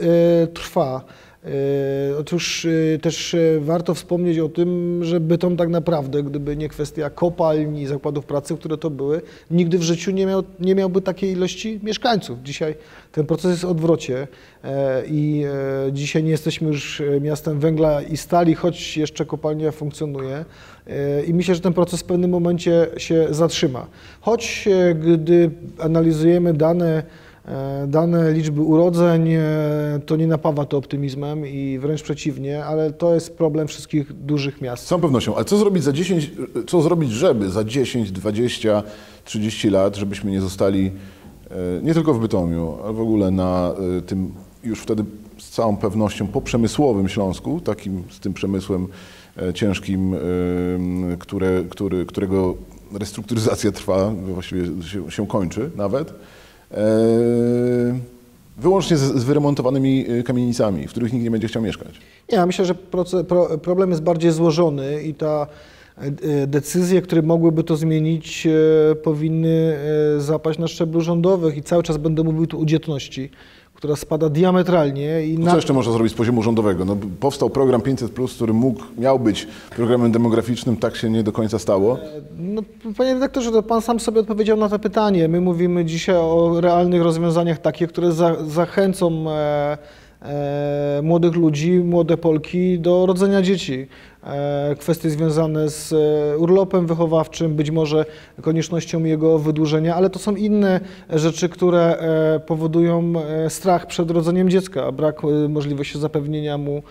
trwa. 0.53 1.03
E, 1.45 2.17
Otóż 2.19 2.65
e, 2.65 2.99
też 2.99 3.33
e, 3.33 3.59
warto 3.59 3.93
wspomnieć 3.93 4.39
o 4.39 4.49
tym, 4.49 4.99
że 5.03 5.19
Bytom 5.19 5.57
tak 5.57 5.69
naprawdę, 5.69 6.23
gdyby 6.23 6.57
nie 6.57 6.69
kwestia 6.69 7.09
kopalń 7.09 7.77
i 7.77 7.87
zakładów 7.87 8.25
pracy, 8.25 8.57
które 8.57 8.77
to 8.77 8.89
były, 8.89 9.21
nigdy 9.51 9.77
w 9.77 9.83
życiu 9.83 10.11
nie, 10.11 10.25
miał, 10.25 10.43
nie 10.59 10.75
miałby 10.75 11.01
takiej 11.01 11.31
ilości 11.31 11.79
mieszkańców. 11.83 12.39
Dzisiaj 12.43 12.75
ten 13.11 13.25
proces 13.25 13.51
jest 13.51 13.61
w 13.61 13.65
odwrocie 13.65 14.27
i 15.07 15.45
dzisiaj 15.91 16.23
nie 16.23 16.31
jesteśmy 16.31 16.67
już 16.67 17.01
miastem 17.21 17.59
węgla 17.59 18.01
i 18.01 18.17
stali, 18.17 18.55
choć 18.55 18.97
jeszcze 18.97 19.25
kopalnia 19.25 19.71
funkcjonuje. 19.71 20.45
I 21.27 21.33
myślę, 21.33 21.55
że 21.55 21.61
ten 21.61 21.73
proces 21.73 22.01
w 22.01 22.03
pewnym 22.03 22.31
momencie 22.31 22.87
się 22.97 23.27
zatrzyma. 23.29 23.87
Choć 24.21 24.69
gdy 24.95 25.51
analizujemy 25.79 26.53
dane, 26.53 27.03
dane 27.87 28.33
liczby 28.33 28.61
urodzeń, 28.61 29.33
e, 29.33 29.41
to 30.05 30.15
nie 30.15 30.27
napawa 30.27 30.65
to 30.65 30.77
optymizmem 30.77 31.47
i 31.47 31.79
wręcz 31.79 32.01
przeciwnie, 32.01 32.65
ale 32.65 32.93
to 32.93 33.13
jest 33.13 33.37
problem 33.37 33.67
wszystkich 33.67 34.13
dużych 34.13 34.61
miast. 34.61 34.83
Z 34.83 34.87
całą 34.87 35.01
pewnością. 35.01 35.35
Ale 35.35 35.45
co 35.45 35.57
zrobić 35.57 35.83
za 35.83 35.91
10, 35.91 36.31
co 36.67 36.81
zrobić, 36.81 37.11
żeby 37.11 37.49
za 37.49 37.63
10, 37.63 38.11
20, 38.11 38.83
30 39.25 39.69
lat, 39.69 39.95
żebyśmy 39.95 40.31
nie 40.31 40.41
zostali 40.41 40.91
e, 41.51 41.81
nie 41.83 41.93
tylko 41.93 42.13
w 42.13 42.19
Bytomiu, 42.19 42.77
ale 42.83 42.93
w 42.93 43.01
ogóle 43.01 43.31
na 43.31 43.73
e, 43.97 44.01
tym 44.01 44.31
już 44.63 44.79
wtedy 44.79 45.03
z 45.37 45.49
całą 45.49 45.77
pewnością 45.77 46.27
poprzemysłowym 46.27 47.09
Śląsku, 47.09 47.61
takim 47.61 48.03
z 48.09 48.19
tym 48.19 48.33
przemysłem 48.33 48.87
e, 49.37 49.53
ciężkim, 49.53 50.13
e, 50.13 50.17
które, 51.19 51.63
który, 51.69 52.05
którego 52.05 52.55
restrukturyzacja 52.99 53.71
trwa, 53.71 54.09
właściwie 54.09 54.83
się, 54.83 55.11
się 55.11 55.27
kończy 55.27 55.71
nawet, 55.75 56.09
e, 56.09 56.13
wyłącznie 58.57 58.97
z, 58.97 59.01
z 59.01 59.23
wyremontowanymi 59.23 60.05
e, 60.09 60.23
kamienicami, 60.23 60.87
w 60.87 60.91
których 60.91 61.13
nikt 61.13 61.23
nie 61.23 61.31
będzie 61.31 61.47
chciał 61.47 61.61
mieszkać. 61.61 61.99
Ja 62.27 62.45
myślę, 62.45 62.65
że 62.65 62.73
proce- 62.73 63.23
pro, 63.23 63.57
problem 63.57 63.89
jest 63.89 64.03
bardziej 64.03 64.31
złożony 64.31 65.03
i 65.03 65.13
ta 65.13 65.47
e, 65.97 66.01
e, 66.03 66.47
decyzje, 66.47 67.01
które 67.01 67.21
mogłyby 67.21 67.63
to 67.63 67.75
zmienić, 67.75 68.47
e, 68.47 68.95
powinny 68.95 69.77
zapaść 70.17 70.59
na 70.59 70.67
szczeblu 70.67 71.01
rządowych 71.01 71.57
i 71.57 71.63
cały 71.63 71.83
czas 71.83 71.97
będę 71.97 72.23
mówił 72.23 72.47
tu 72.47 72.61
o 72.61 72.65
dzietności, 72.65 73.29
która 73.81 73.95
spada 73.95 74.29
diametralnie 74.29 75.25
i 75.25 75.37
No 75.37 75.45
na, 75.45 75.51
co 75.51 75.57
jeszcze 75.57 75.73
można 75.73 75.93
zrobić 75.93 76.13
z 76.13 76.15
poziomu 76.15 76.43
rządowego? 76.43 76.85
No, 76.85 76.97
powstał 77.19 77.49
program 77.49 77.81
500, 77.81 78.11
który 78.35 78.53
mógł, 78.53 78.83
miał 78.97 79.19
być 79.19 79.47
programem 79.75 80.11
demograficznym, 80.11 80.77
tak 80.77 80.95
się 80.95 81.09
nie 81.09 81.23
do 81.23 81.31
końca 81.31 81.59
stało. 81.59 81.97
No, 82.37 82.61
panie 82.97 83.13
redaktorze, 83.13 83.51
to 83.51 83.63
pan 83.63 83.81
sam 83.81 83.99
sobie 83.99 84.19
odpowiedział 84.19 84.57
na 84.57 84.69
to 84.69 84.79
pytanie. 84.79 85.27
My 85.27 85.41
mówimy 85.41 85.85
dzisiaj 85.85 86.15
o 86.15 86.61
realnych 86.61 87.01
rozwiązaniach 87.01 87.59
takich, 87.59 87.87
które 87.87 88.11
za, 88.11 88.45
zachęcą 88.45 89.29
e, 89.29 89.77
e, 90.21 90.99
młodych 91.03 91.35
ludzi, 91.35 91.71
młode 91.71 92.17
Polki 92.17 92.79
do 92.79 93.05
rodzenia 93.05 93.41
dzieci. 93.41 93.87
E, 94.23 94.75
kwestie 94.79 95.09
związane 95.09 95.69
z 95.69 95.93
e, 95.93 96.37
urlopem 96.37 96.87
wychowawczym, 96.87 97.55
być 97.55 97.71
może 97.71 98.05
koniecznością 98.41 99.03
jego 99.03 99.39
wydłużenia, 99.39 99.95
ale 99.95 100.09
to 100.09 100.19
są 100.19 100.35
inne 100.35 100.79
rzeczy, 101.09 101.49
które 101.49 101.97
e, 101.97 102.39
powodują 102.39 103.13
strach 103.49 103.87
przed 103.87 104.11
rodzeniem 104.11 104.49
dziecka, 104.49 104.91
brak 104.91 105.21
możliwości 105.49 105.99
zapewnienia 105.99 106.57
mu 106.57 106.83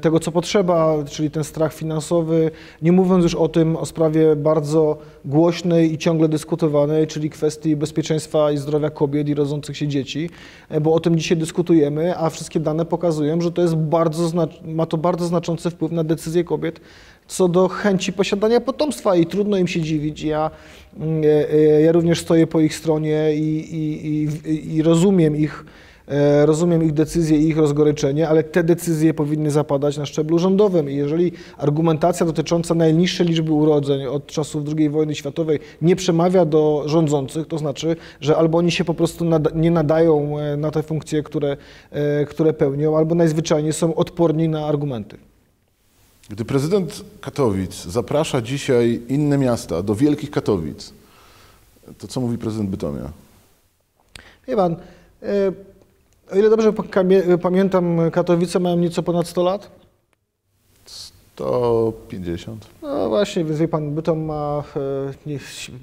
tego, 0.00 0.20
co 0.20 0.32
potrzeba, 0.32 1.04
czyli 1.10 1.30
ten 1.30 1.44
strach 1.44 1.74
finansowy, 1.74 2.50
nie 2.82 2.92
mówiąc 2.92 3.24
już 3.24 3.34
o 3.34 3.48
tym, 3.48 3.76
o 3.76 3.86
sprawie 3.86 4.36
bardzo 4.36 4.98
głośnej 5.24 5.92
i 5.92 5.98
ciągle 5.98 6.28
dyskutowanej, 6.28 7.06
czyli 7.06 7.30
kwestii 7.30 7.76
bezpieczeństwa 7.76 8.52
i 8.52 8.56
zdrowia 8.56 8.90
kobiet 8.90 9.28
i 9.28 9.34
rodzących 9.34 9.76
się 9.76 9.88
dzieci, 9.88 10.30
e, 10.68 10.80
bo 10.80 10.94
o 10.94 11.00
tym 11.00 11.18
dzisiaj 11.18 11.38
dyskutujemy, 11.38 12.18
a 12.18 12.30
wszystkie 12.30 12.60
dane 12.60 12.84
pokazują, 12.84 13.40
że 13.40 13.52
to 13.52 13.62
jest 13.62 13.76
bardzo 13.76 14.46
ma 14.64 14.86
to 14.86 14.96
bardzo 14.96 15.26
znaczący 15.26 15.70
wpływ 15.70 15.92
na 15.92 16.04
decyzje 16.04 16.44
kobiet 16.44 16.80
co 17.26 17.48
do 17.48 17.68
chęci 17.68 18.12
posiadania 18.12 18.60
potomstwa 18.60 19.16
i 19.16 19.26
trudno 19.26 19.56
im 19.56 19.66
się 19.66 19.80
dziwić. 19.80 20.22
Ja, 20.22 20.50
mm, 20.96 21.22
e, 21.24 21.52
e, 21.52 21.80
ja 21.80 21.92
również 21.92 22.20
stoję 22.20 22.46
po 22.46 22.60
ich 22.60 22.74
stronie 22.74 23.34
i, 23.34 23.74
i, 23.74 24.06
i, 24.48 24.76
i 24.76 24.82
rozumiem 24.82 25.36
ich 25.36 25.64
E, 25.64 25.89
Rozumiem 26.44 26.84
ich 26.84 26.92
decyzje 26.92 27.38
i 27.38 27.48
ich 27.48 27.56
rozgoryczenie, 27.56 28.28
ale 28.28 28.44
te 28.44 28.64
decyzje 28.64 29.14
powinny 29.14 29.50
zapadać 29.50 29.96
na 29.96 30.06
szczeblu 30.06 30.38
rządowym. 30.38 30.90
I 30.90 30.96
jeżeli 30.96 31.32
argumentacja 31.58 32.26
dotycząca 32.26 32.74
najniższej 32.74 33.26
liczby 33.26 33.52
urodzeń 33.52 34.06
od 34.06 34.26
czasów 34.26 34.64
II 34.76 34.90
wojny 34.90 35.14
światowej 35.14 35.58
nie 35.82 35.96
przemawia 35.96 36.44
do 36.44 36.82
rządzących, 36.86 37.46
to 37.46 37.58
znaczy, 37.58 37.96
że 38.20 38.36
albo 38.36 38.58
oni 38.58 38.70
się 38.70 38.84
po 38.84 38.94
prostu 38.94 39.24
nada, 39.24 39.50
nie 39.54 39.70
nadają 39.70 40.38
e, 40.38 40.56
na 40.56 40.70
te 40.70 40.82
funkcje, 40.82 41.22
które, 41.22 41.56
e, 41.90 42.24
które 42.24 42.52
pełnią, 42.52 42.96
albo 42.96 43.14
najzwyczajniej 43.14 43.72
są 43.72 43.94
odporni 43.94 44.48
na 44.48 44.66
argumenty. 44.66 45.16
Gdy 46.28 46.44
prezydent 46.44 47.04
Katowic 47.20 47.84
zaprasza 47.84 48.42
dzisiaj 48.42 49.00
inne 49.08 49.38
miasta 49.38 49.82
do 49.82 49.94
wielkich 49.94 50.30
Katowic, 50.30 50.92
to 51.98 52.08
co 52.08 52.20
mówi 52.20 52.38
prezydent 52.38 52.70
Bytomia? 52.70 53.12
Wie 54.48 54.56
pan, 54.56 54.76
e, 55.22 55.52
o 56.32 56.36
ile 56.36 56.50
dobrze 56.50 56.72
pamię- 56.72 57.38
pamiętam, 57.38 58.10
Katowice 58.12 58.60
mają 58.60 58.76
nieco 58.76 59.02
ponad 59.02 59.26
100 59.28 59.42
lat. 59.42 59.70
150. 60.86 62.66
No 62.82 63.08
właśnie, 63.08 63.44
więc 63.44 63.58
wie 63.58 63.68
pan, 63.68 63.94
Bytom 63.94 64.20
ma 64.24 64.62
e, 64.76 64.80
nie, 65.26 65.38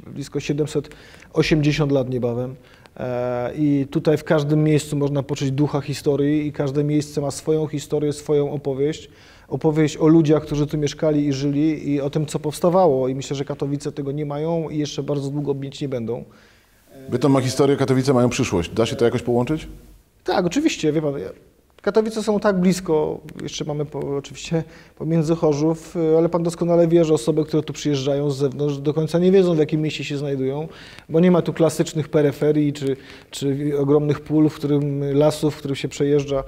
blisko 0.07 0.39
780 0.39 1.91
lat 1.91 2.09
niebawem. 2.09 2.55
E, 2.97 3.51
I 3.55 3.87
tutaj 3.91 4.17
w 4.17 4.23
każdym 4.23 4.63
miejscu 4.63 4.95
można 4.95 5.23
poczuć 5.23 5.51
ducha 5.51 5.81
historii 5.81 6.47
i 6.47 6.51
każde 6.51 6.83
miejsce 6.83 7.21
ma 7.21 7.31
swoją 7.31 7.67
historię, 7.67 8.13
swoją 8.13 8.51
opowieść. 8.51 9.09
Opowieść 9.47 9.97
o 9.97 10.07
ludziach, 10.07 10.43
którzy 10.43 10.67
tu 10.67 10.77
mieszkali 10.77 11.27
i 11.27 11.33
żyli 11.33 11.89
i 11.89 12.01
o 12.01 12.09
tym, 12.09 12.25
co 12.25 12.39
powstawało. 12.39 13.07
I 13.07 13.15
myślę, 13.15 13.35
że 13.35 13.45
Katowice 13.45 13.91
tego 13.91 14.11
nie 14.11 14.25
mają 14.25 14.69
i 14.69 14.77
jeszcze 14.77 15.03
bardzo 15.03 15.29
długo 15.29 15.53
mieć 15.53 15.81
nie 15.81 15.89
będą. 15.89 16.23
Bytom 17.09 17.31
ma 17.31 17.41
historię, 17.41 17.75
Katowice 17.77 18.13
mają 18.13 18.29
przyszłość. 18.29 18.69
Da 18.69 18.85
się 18.85 18.95
to 18.95 19.05
jakoś 19.05 19.21
połączyć? 19.21 19.67
Tak, 20.27 20.46
oczywiście, 20.46 20.91
wie 20.91 21.01
pan, 21.01 21.13
Katowice 21.81 22.24
są 22.24 22.39
tak 22.39 22.60
blisko, 22.60 23.19
jeszcze 23.41 23.65
mamy 23.65 23.86
po, 23.86 24.00
oczywiście 24.00 24.63
pomiędzy 24.98 25.36
Chorzów, 25.36 25.96
y, 25.96 26.17
ale 26.17 26.29
pan 26.29 26.43
doskonale 26.43 26.88
wie, 26.88 27.05
że 27.05 27.13
osoby, 27.13 27.46
które 27.46 27.63
tu 27.63 27.74
przyjeżdżają 27.74 28.31
z 28.31 28.38
zewnątrz 28.38 28.77
do 28.77 28.93
końca 28.93 29.19
nie 29.19 29.31
wiedzą, 29.31 29.55
w 29.55 29.57
jakim 29.57 29.81
mieście 29.81 30.03
się 30.03 30.17
znajdują, 30.17 30.67
bo 31.10 31.19
nie 31.19 31.31
ma 31.31 31.41
tu 31.41 31.53
klasycznych 31.53 32.10
peryferii 32.10 32.74
czy, 32.74 32.98
czy 33.31 33.72
ogromnych 33.79 34.19
pól, 34.19 34.50
w 34.50 34.55
którym 34.55 35.17
lasów, 35.17 35.55
w 35.55 35.57
którym 35.57 35.75
się 35.75 35.88
przejeżdża, 35.88 36.43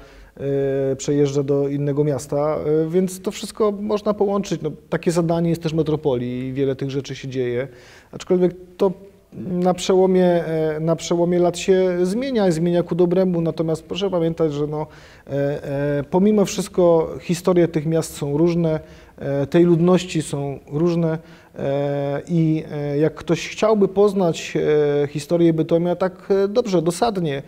y, 0.92 0.96
przejeżdża 0.96 1.44
do 1.44 1.68
innego 1.68 2.04
miasta, 2.04 2.58
y, 2.86 2.90
więc 2.90 3.22
to 3.22 3.32
wszystko 3.32 3.72
można 3.72 4.14
połączyć. 4.14 4.62
No, 4.62 4.72
takie 4.90 5.12
zadanie 5.12 5.50
jest 5.50 5.64
też 5.64 5.74
metropolii 5.74 6.48
i 6.48 6.54
wiele 6.54 6.76
tych 6.76 6.92
rzeczy 6.92 7.16
się 7.16 7.28
dzieje, 7.28 7.68
aczkolwiek 8.12 8.56
to 8.78 8.92
na 9.34 9.74
przełomie, 9.74 10.26
e, 10.26 10.80
na 10.80 10.96
przełomie 10.96 11.40
lat 11.40 11.58
się 11.58 11.98
zmienia 12.04 12.48
i 12.48 12.52
zmienia 12.52 12.84
ku 12.84 12.96
dobremu, 12.96 13.42
natomiast 13.42 13.84
proszę 13.84 14.10
pamiętać, 14.10 14.54
że 14.54 14.68
no, 14.68 14.88
e, 15.28 15.32
e, 15.64 16.04
pomimo 16.10 16.46
wszystko 16.46 17.10
historie 17.22 17.68
tych 17.68 17.86
miast 17.86 18.18
są 18.18 18.38
różne, 18.38 18.80
tej 19.50 19.64
ludności 19.64 20.22
są 20.22 20.60
różne 20.72 21.18
i 22.28 22.64
jak 23.00 23.16
ktoś 23.16 23.50
chciałby 23.50 23.88
poznać 23.88 24.58
historię 25.10 25.54
Bytomia 25.54 25.96
tak 25.96 26.30
dobrze, 26.50 26.82
dosadnie, 26.82 27.44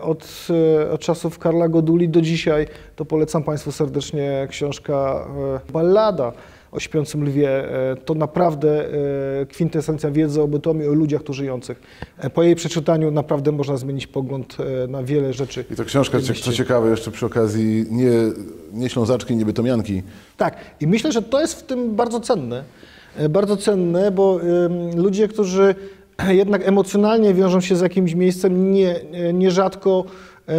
od, 0.00 0.48
od 0.92 1.00
czasów 1.00 1.38
Karla 1.38 1.68
Goduli 1.68 2.08
do 2.08 2.20
dzisiaj, 2.20 2.66
to 2.96 3.04
polecam 3.04 3.42
Państwu 3.42 3.72
serdecznie 3.72 4.46
książka 4.50 5.26
Ballada 5.72 6.32
o 6.72 6.80
śpiącym 6.80 7.24
lwie. 7.24 7.70
E, 7.92 7.96
To 7.96 8.14
naprawdę 8.14 8.84
e, 9.42 9.46
kwintesencja 9.46 10.10
wiedzy 10.10 10.42
o 10.42 10.48
Bytomiu, 10.48 10.90
o 10.90 10.94
ludziach 10.94 11.22
tu 11.22 11.32
żyjących. 11.32 11.80
E, 12.18 12.30
Po 12.30 12.42
jej 12.42 12.54
przeczytaniu 12.54 13.10
naprawdę 13.10 13.52
można 13.52 13.76
zmienić 13.76 14.06
pogląd 14.06 14.56
na 14.88 15.02
wiele 15.02 15.32
rzeczy. 15.32 15.64
I 15.70 15.76
to 15.76 15.84
książka, 15.84 16.18
co 16.42 16.52
ciekawe, 16.52 16.90
jeszcze 16.90 17.10
przy 17.10 17.26
okazji 17.26 17.86
nie, 17.90 18.10
nie 18.72 18.88
Ślązaczki, 18.88 19.36
nie 19.36 19.44
Bytomianki. 19.44 20.02
Tak, 20.36 20.56
i 20.80 20.86
myślę, 20.86 21.12
że 21.12 21.22
to 21.22 21.40
jest 21.40 21.60
w 21.60 21.62
tym 21.62 21.96
bardzo 21.96 22.20
cenne. 22.20 22.64
Bardzo 23.30 23.56
cenne, 23.56 24.10
bo 24.10 24.40
ludzie, 24.96 25.28
którzy 25.28 25.74
jednak 26.28 26.68
emocjonalnie 26.68 27.34
wiążą 27.34 27.60
się 27.60 27.76
z 27.76 27.80
jakimś 27.80 28.14
miejscem, 28.14 28.72
nie, 28.72 29.00
nierzadko 29.32 30.04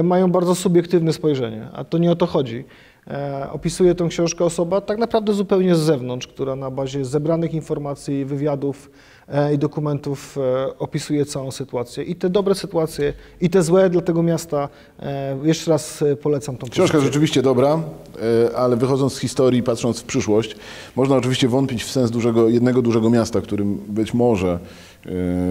mają 0.03 0.31
bardzo 0.31 0.55
subiektywne 0.55 1.13
spojrzenie, 1.13 1.67
a 1.73 1.83
to 1.83 1.97
nie 1.97 2.11
o 2.11 2.15
to 2.15 2.25
chodzi. 2.25 2.65
E, 3.11 3.47
Opisuje 3.51 3.95
tę 3.95 4.07
książkę 4.09 4.45
osoba 4.45 4.81
tak 4.81 4.97
naprawdę 4.97 5.33
zupełnie 5.33 5.75
z 5.75 5.79
zewnątrz, 5.79 6.27
która 6.27 6.55
na 6.55 6.71
bazie 6.71 7.05
zebranych 7.05 7.53
informacji, 7.53 8.25
wywiadów 8.25 8.89
e, 9.27 9.53
i 9.53 9.57
dokumentów 9.57 10.37
e, 10.37 10.79
opisuje 10.79 11.25
całą 11.25 11.51
sytuację. 11.51 12.03
I 12.03 12.15
te 12.15 12.29
dobre 12.29 12.55
sytuacje, 12.55 13.13
i 13.41 13.49
te 13.49 13.63
złe 13.63 13.89
dla 13.89 14.01
tego 14.01 14.23
miasta. 14.23 14.69
Jeszcze 15.43 15.71
raz 15.71 16.03
polecam 16.21 16.57
tą 16.57 16.67
Książka 16.67 16.93
pozycję. 16.93 17.01
rzeczywiście 17.13 17.41
dobra, 17.41 17.79
ale 18.55 18.75
wychodząc 18.75 19.13
z 19.13 19.19
historii, 19.19 19.63
patrząc 19.63 19.99
w 19.99 20.03
przyszłość, 20.03 20.55
można 20.95 21.15
oczywiście 21.15 21.47
wątpić 21.47 21.83
w 21.83 21.91
sens 21.91 22.11
dużego, 22.11 22.49
jednego 22.49 22.81
dużego 22.81 23.09
miasta, 23.09 23.41
którym 23.41 23.75
być 23.87 24.13
może 24.13 24.59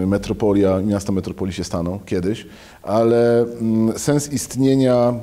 metropolia, 0.07 0.81
miasta 0.81 1.11
metropolii 1.11 1.53
się 1.53 1.63
staną 1.63 1.99
kiedyś, 2.05 2.45
ale 2.83 3.41
mm, 3.41 3.99
sens 3.99 4.33
istnienia 4.33 5.13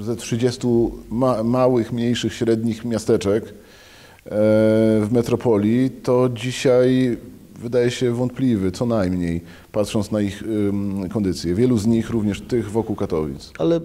ze 0.00 0.16
30 0.16 0.66
ma, 1.10 1.42
małych, 1.42 1.92
mniejszych, 1.92 2.34
średnich 2.34 2.84
miasteczek 2.84 3.44
e, 3.44 3.50
w 5.00 5.08
metropolii, 5.10 5.90
to 5.90 6.28
dzisiaj 6.28 7.18
wydaje 7.58 7.90
się 7.90 8.12
wątpliwy, 8.12 8.72
co 8.72 8.86
najmniej, 8.86 9.40
patrząc 9.72 10.10
na 10.10 10.20
ich 10.20 10.42
ym, 10.42 11.08
kondycję. 11.08 11.54
Wielu 11.54 11.78
z 11.78 11.86
nich, 11.86 12.10
również 12.10 12.40
tych 12.40 12.70
wokół 12.70 12.96
Katowic. 12.96 13.52
Ale 13.58 13.80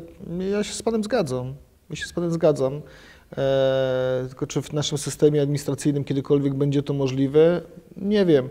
ja 0.51 0.63
się 0.63 0.73
z 0.73 0.81
Panem 0.81 1.03
zgadzam. 1.03 1.53
Ja 1.89 1.95
się 1.95 2.05
z 2.05 2.13
Panem 2.13 2.31
zgadzam. 2.31 2.81
E, 3.37 4.25
tylko 4.27 4.47
czy 4.47 4.61
w 4.61 4.73
naszym 4.73 4.97
systemie 4.97 5.41
administracyjnym 5.41 6.03
kiedykolwiek 6.03 6.53
będzie 6.53 6.83
to 6.83 6.93
możliwe? 6.93 7.61
Nie 7.97 8.25
wiem. 8.25 8.49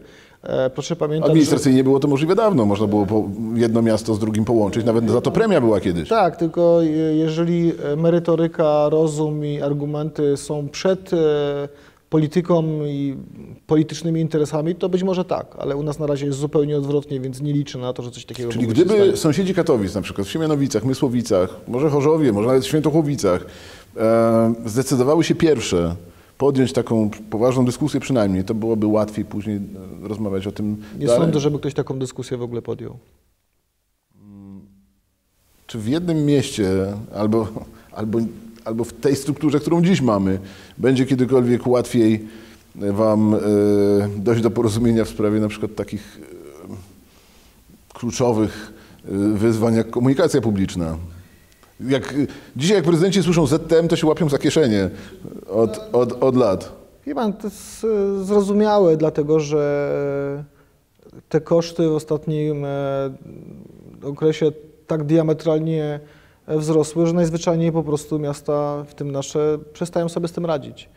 E, 0.48 0.70
proszę 0.70 0.96
pamiętać, 0.96 1.28
Administracyjnie 1.30 1.84
było 1.84 2.00
to 2.00 2.08
możliwe 2.08 2.34
dawno. 2.34 2.66
Można 2.66 2.86
było 2.86 3.06
jedno 3.54 3.82
miasto 3.82 4.14
z 4.14 4.18
drugim 4.18 4.44
połączyć. 4.44 4.84
Nawet 4.86 5.10
za 5.10 5.20
to 5.20 5.30
premia 5.30 5.60
była 5.60 5.80
kiedyś. 5.80 6.08
Tak, 6.08 6.36
tylko 6.36 6.82
je- 6.82 7.16
jeżeli 7.16 7.72
e, 7.92 7.96
merytoryka, 7.96 8.88
rozum 8.88 9.44
i 9.44 9.62
argumenty 9.62 10.36
są 10.36 10.68
przed 10.68 11.12
e, 11.12 11.16
polityką 12.10 12.62
i 12.86 13.16
politycznymi 13.66 14.20
interesami, 14.20 14.74
to 14.74 14.88
być 14.88 15.02
może 15.02 15.24
tak, 15.24 15.56
ale 15.58 15.76
u 15.76 15.82
nas 15.82 15.98
na 15.98 16.06
razie 16.06 16.26
jest 16.26 16.38
zupełnie 16.38 16.76
odwrotnie, 16.76 17.20
więc 17.20 17.40
nie 17.40 17.52
liczę 17.52 17.78
na 17.78 17.92
to, 17.92 18.02
że 18.02 18.10
coś 18.10 18.24
takiego 18.24 18.50
Czyli 18.52 18.66
gdyby 18.66 18.94
stanie. 18.94 19.16
sąsiedzi 19.16 19.54
Katowic, 19.54 19.94
na 19.94 20.02
przykład 20.02 20.26
w 20.26 20.30
Siemianowicach, 20.30 20.84
Mysłowicach, 20.84 21.56
może 21.68 21.90
Chorzowie, 21.90 22.32
może 22.32 22.46
nawet 22.48 22.64
w 22.64 22.66
Świętochłowicach, 22.66 23.46
e, 23.96 24.54
zdecydowały 24.66 25.24
się 25.24 25.34
pierwsze 25.34 25.96
podjąć 26.38 26.72
taką 26.72 27.10
poważną 27.30 27.64
dyskusję 27.64 28.00
przynajmniej, 28.00 28.44
to 28.44 28.54
byłoby 28.54 28.86
łatwiej 28.86 29.24
później 29.24 29.56
e, 29.56 30.08
rozmawiać 30.08 30.46
o 30.46 30.52
tym 30.52 30.76
Nie 30.98 31.06
dalej. 31.06 31.22
sądzę, 31.22 31.40
żeby 31.40 31.58
ktoś 31.58 31.74
taką 31.74 31.98
dyskusję 31.98 32.36
w 32.36 32.42
ogóle 32.42 32.62
podjął. 32.62 32.98
Czy 35.66 35.78
w 35.78 35.88
jednym 35.88 36.26
mieście 36.26 36.68
albo, 37.14 37.48
albo, 37.92 38.18
albo 38.64 38.84
w 38.84 38.92
tej 38.92 39.16
strukturze, 39.16 39.60
którą 39.60 39.82
dziś 39.82 40.00
mamy, 40.00 40.38
będzie 40.78 41.06
kiedykolwiek 41.06 41.66
łatwiej 41.66 42.28
Wam 42.74 43.34
e, 43.34 43.38
dojść 44.16 44.42
do 44.42 44.50
porozumienia 44.50 45.04
w 45.04 45.08
sprawie 45.08 45.40
na 45.40 45.48
przykład 45.48 45.74
takich 45.74 46.20
e, 46.70 47.94
kluczowych 47.94 48.72
e, 49.04 49.10
wyzwań 49.38 49.74
jak 49.74 49.90
komunikacja 49.90 50.40
publiczna? 50.40 50.96
Jak, 51.80 52.14
dzisiaj 52.56 52.76
jak 52.76 52.84
prezydenci 52.84 53.22
słyszą 53.22 53.46
ZTM, 53.46 53.88
to 53.88 53.96
się 53.96 54.06
łapią 54.06 54.28
za 54.28 54.38
kieszenie 54.38 54.90
od, 55.48 55.80
od, 55.92 56.22
od 56.22 56.36
lat. 56.36 56.72
Wie 57.06 57.14
pan, 57.14 57.32
to 57.32 57.46
jest 57.46 57.84
e, 58.20 58.24
zrozumiałe, 58.24 58.96
dlatego 58.96 59.40
że 59.40 60.44
te 61.28 61.40
koszty 61.40 61.88
w 61.88 61.92
ostatnim 61.94 62.64
e, 62.64 63.10
okresie 64.02 64.52
tak 64.86 65.04
diametralnie 65.04 66.00
wzrosły, 66.48 67.06
że 67.06 67.12
najzwyczajniej 67.12 67.72
po 67.72 67.82
prostu 67.82 68.18
miasta, 68.18 68.84
w 68.88 68.94
tym 68.94 69.12
nasze, 69.12 69.58
przestają 69.72 70.08
sobie 70.08 70.28
z 70.28 70.32
tym 70.32 70.46
radzić. 70.46 70.88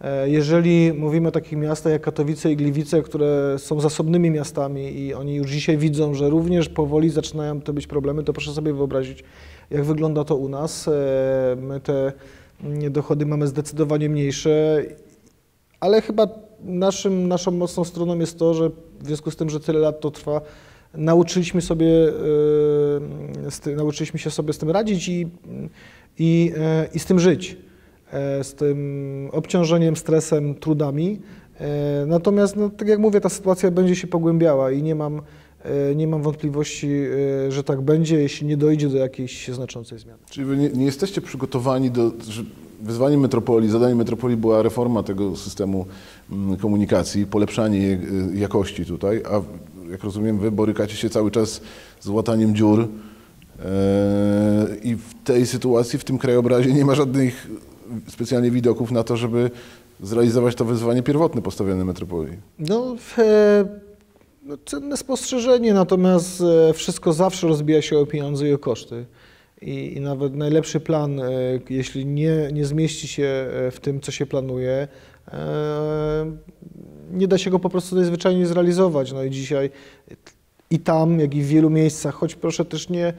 E, 0.00 0.30
Jeżeli 0.30 0.92
mówimy 0.92 1.28
o 1.28 1.32
takich 1.32 1.58
miastach 1.58 1.92
jak 1.92 2.02
Katowice 2.02 2.52
i 2.52 2.56
Gliwice, 2.56 3.02
które 3.02 3.54
są 3.58 3.80
zasobnymi 3.80 4.30
miastami 4.30 4.98
i 5.00 5.14
oni 5.14 5.34
już 5.34 5.50
dzisiaj 5.50 5.76
widzą, 5.76 6.14
że 6.14 6.30
również 6.30 6.68
powoli 6.68 7.10
zaczynają 7.10 7.60
to 7.60 7.72
być 7.72 7.86
problemy, 7.86 8.24
to 8.24 8.32
proszę 8.32 8.52
sobie 8.52 8.74
wyobrazić, 8.74 9.24
jak 9.70 9.84
wygląda 9.84 10.24
to 10.24 10.36
u 10.36 10.48
nas. 10.48 10.88
E, 10.88 11.56
My 11.60 11.80
te 11.80 12.12
mm, 12.64 12.92
dochody 12.92 13.26
mamy 13.26 13.46
zdecydowanie 13.46 14.08
mniejsze, 14.08 14.82
ale 15.80 16.02
chyba 16.02 16.28
naszym, 16.60 17.28
naszą 17.28 17.50
mocną 17.50 17.84
stroną 17.84 18.18
jest 18.18 18.38
to, 18.38 18.54
że 18.54 18.70
w 19.00 19.06
związku 19.06 19.30
z 19.30 19.36
tym, 19.36 19.50
że 19.50 19.60
tyle 19.60 19.78
lat 19.78 20.00
to 20.00 20.10
trwa, 20.10 20.40
nauczyliśmy 20.94 21.60
sobie, 21.60 21.86
e, 21.86 23.50
z 23.50 23.60
ty, 23.60 23.76
nauczyliśmy 23.76 24.18
się 24.18 24.30
sobie 24.30 24.52
z 24.52 24.58
tym 24.58 24.70
radzić 24.70 25.08
i, 25.08 25.28
i, 26.18 26.52
e, 26.56 26.88
i 26.94 26.98
z 26.98 27.06
tym 27.06 27.20
żyć. 27.20 27.56
Z 28.42 28.54
tym 28.54 29.28
obciążeniem, 29.32 29.96
stresem, 29.96 30.54
trudami. 30.54 31.20
Natomiast, 32.06 32.56
no, 32.56 32.70
tak 32.70 32.88
jak 32.88 32.98
mówię, 32.98 33.20
ta 33.20 33.28
sytuacja 33.28 33.70
będzie 33.70 33.96
się 33.96 34.06
pogłębiała 34.06 34.70
i 34.70 34.82
nie 34.82 34.94
mam, 34.94 35.22
nie 35.96 36.06
mam 36.06 36.22
wątpliwości, 36.22 36.88
e, 37.46 37.52
że 37.52 37.64
tak 37.64 37.80
będzie, 37.80 38.20
jeśli 38.20 38.46
nie 38.46 38.56
dojdzie 38.56 38.88
do 38.88 38.96
jakiejś 38.96 39.48
znaczącej 39.48 39.98
zmiany. 39.98 40.18
Czyli 40.30 40.46
wy 40.46 40.56
nie, 40.56 40.68
nie 40.68 40.84
jesteście 40.84 41.20
przygotowani 41.20 41.90
do. 41.90 42.12
Wyzwaniem 42.82 43.20
metropolii, 43.20 43.70
zadaniem 43.70 43.98
metropolii 43.98 44.36
była 44.36 44.62
reforma 44.62 45.02
tego 45.02 45.36
systemu 45.36 45.86
mm, 46.32 46.56
komunikacji, 46.56 47.26
polepszanie 47.26 48.00
y, 48.34 48.38
jakości 48.38 48.84
tutaj, 48.84 49.22
a 49.30 49.42
jak 49.90 50.04
rozumiem, 50.04 50.38
wy 50.38 50.50
borykacie 50.50 50.96
się 50.96 51.10
cały 51.10 51.30
czas 51.30 51.60
z 52.00 52.08
łataniem 52.08 52.54
dziur. 52.54 52.80
e, 52.80 52.86
I 54.82 54.94
w 54.94 55.14
tej 55.24 55.46
sytuacji, 55.46 55.98
w 55.98 56.04
tym 56.04 56.18
krajobrazie 56.18 56.72
nie 56.72 56.84
ma 56.84 56.94
żadnych 56.94 57.50
specjalnie 58.08 58.50
widoków 58.50 58.90
na 58.90 59.04
to, 59.04 59.16
żeby 59.16 59.50
zrealizować 60.00 60.54
to 60.54 60.64
wyzwanie 60.64 61.02
pierwotne 61.02 61.42
postawione 61.42 61.84
metropolii. 61.84 62.36
No, 62.58 62.96
e, 63.18 63.87
no 64.48 64.56
cenne 64.64 64.96
spostrzeżenie, 64.96 65.74
natomiast 65.74 66.40
e, 66.40 66.72
wszystko 66.72 67.12
zawsze 67.12 67.48
rozbija 67.48 67.82
się 67.82 67.98
o 67.98 68.06
pieniądze 68.06 68.48
i 68.48 68.52
o 68.52 68.58
koszty. 68.58 69.06
I, 69.62 69.96
i 69.96 70.00
nawet 70.00 70.34
najlepszy 70.34 70.80
plan, 70.80 71.20
e, 71.20 71.30
jeśli 71.70 72.06
nie, 72.06 72.48
nie 72.52 72.64
zmieści 72.66 73.08
się 73.08 73.24
e, 73.24 73.70
w 73.70 73.80
tym, 73.80 74.00
co 74.00 74.12
się 74.12 74.26
planuje, 74.26 74.88
nie 77.12 77.28
da 77.28 77.38
się 77.38 77.50
go 77.50 77.58
po 77.58 77.70
prostu 77.70 77.96
najzwyczajniej 77.96 78.46
zrealizować. 78.46 79.12
No 79.12 79.22
i 79.24 79.30
dzisiaj 79.30 79.70
i 80.70 80.78
tam, 80.78 81.20
jak 81.20 81.34
i 81.34 81.42
w 81.42 81.46
wielu 81.46 81.70
miejscach, 81.70 82.14
choć 82.14 82.34
proszę 82.34 82.64
też 82.64 82.88
nie, 82.88 83.12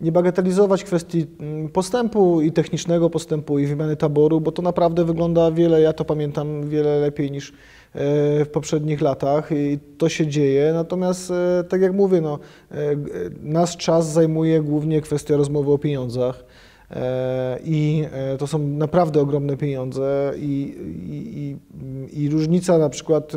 nie 0.00 0.12
bagatelizować 0.12 0.84
kwestii 0.84 1.26
mm, 1.40 1.68
postępu 1.68 2.40
i 2.40 2.52
technicznego 2.52 3.10
postępu 3.10 3.58
i 3.58 3.66
wymiany 3.66 3.96
taboru, 3.96 4.40
bo 4.40 4.52
to 4.52 4.62
naprawdę 4.62 5.04
wygląda 5.04 5.50
wiele, 5.50 5.80
ja 5.80 5.92
to 5.92 6.04
pamiętam 6.04 6.68
wiele 6.68 6.98
lepiej 6.98 7.30
niż 7.30 7.52
w 7.94 8.46
poprzednich 8.52 9.00
latach 9.00 9.52
i 9.52 9.78
to 9.98 10.08
się 10.08 10.26
dzieje. 10.26 10.72
Natomiast, 10.72 11.30
e, 11.30 11.64
tak 11.64 11.80
jak 11.80 11.92
mówię, 11.92 12.20
no, 12.20 12.38
e, 12.70 12.76
nasz 13.42 13.76
czas 13.76 14.12
zajmuje 14.12 14.60
głównie 14.60 15.00
kwestia 15.00 15.36
rozmowy 15.36 15.72
o 15.72 15.78
pieniądzach. 15.78 16.44
E, 16.90 17.58
I 17.64 18.04
to 18.38 18.46
są 18.46 18.58
naprawdę 18.58 19.20
ogromne 19.20 19.56
pieniądze 19.56 20.32
i, 20.36 20.76
i, 21.08 21.56
i, 22.12 22.24
i 22.24 22.28
różnica 22.28 22.78
na 22.78 22.88
przykład 22.88 23.32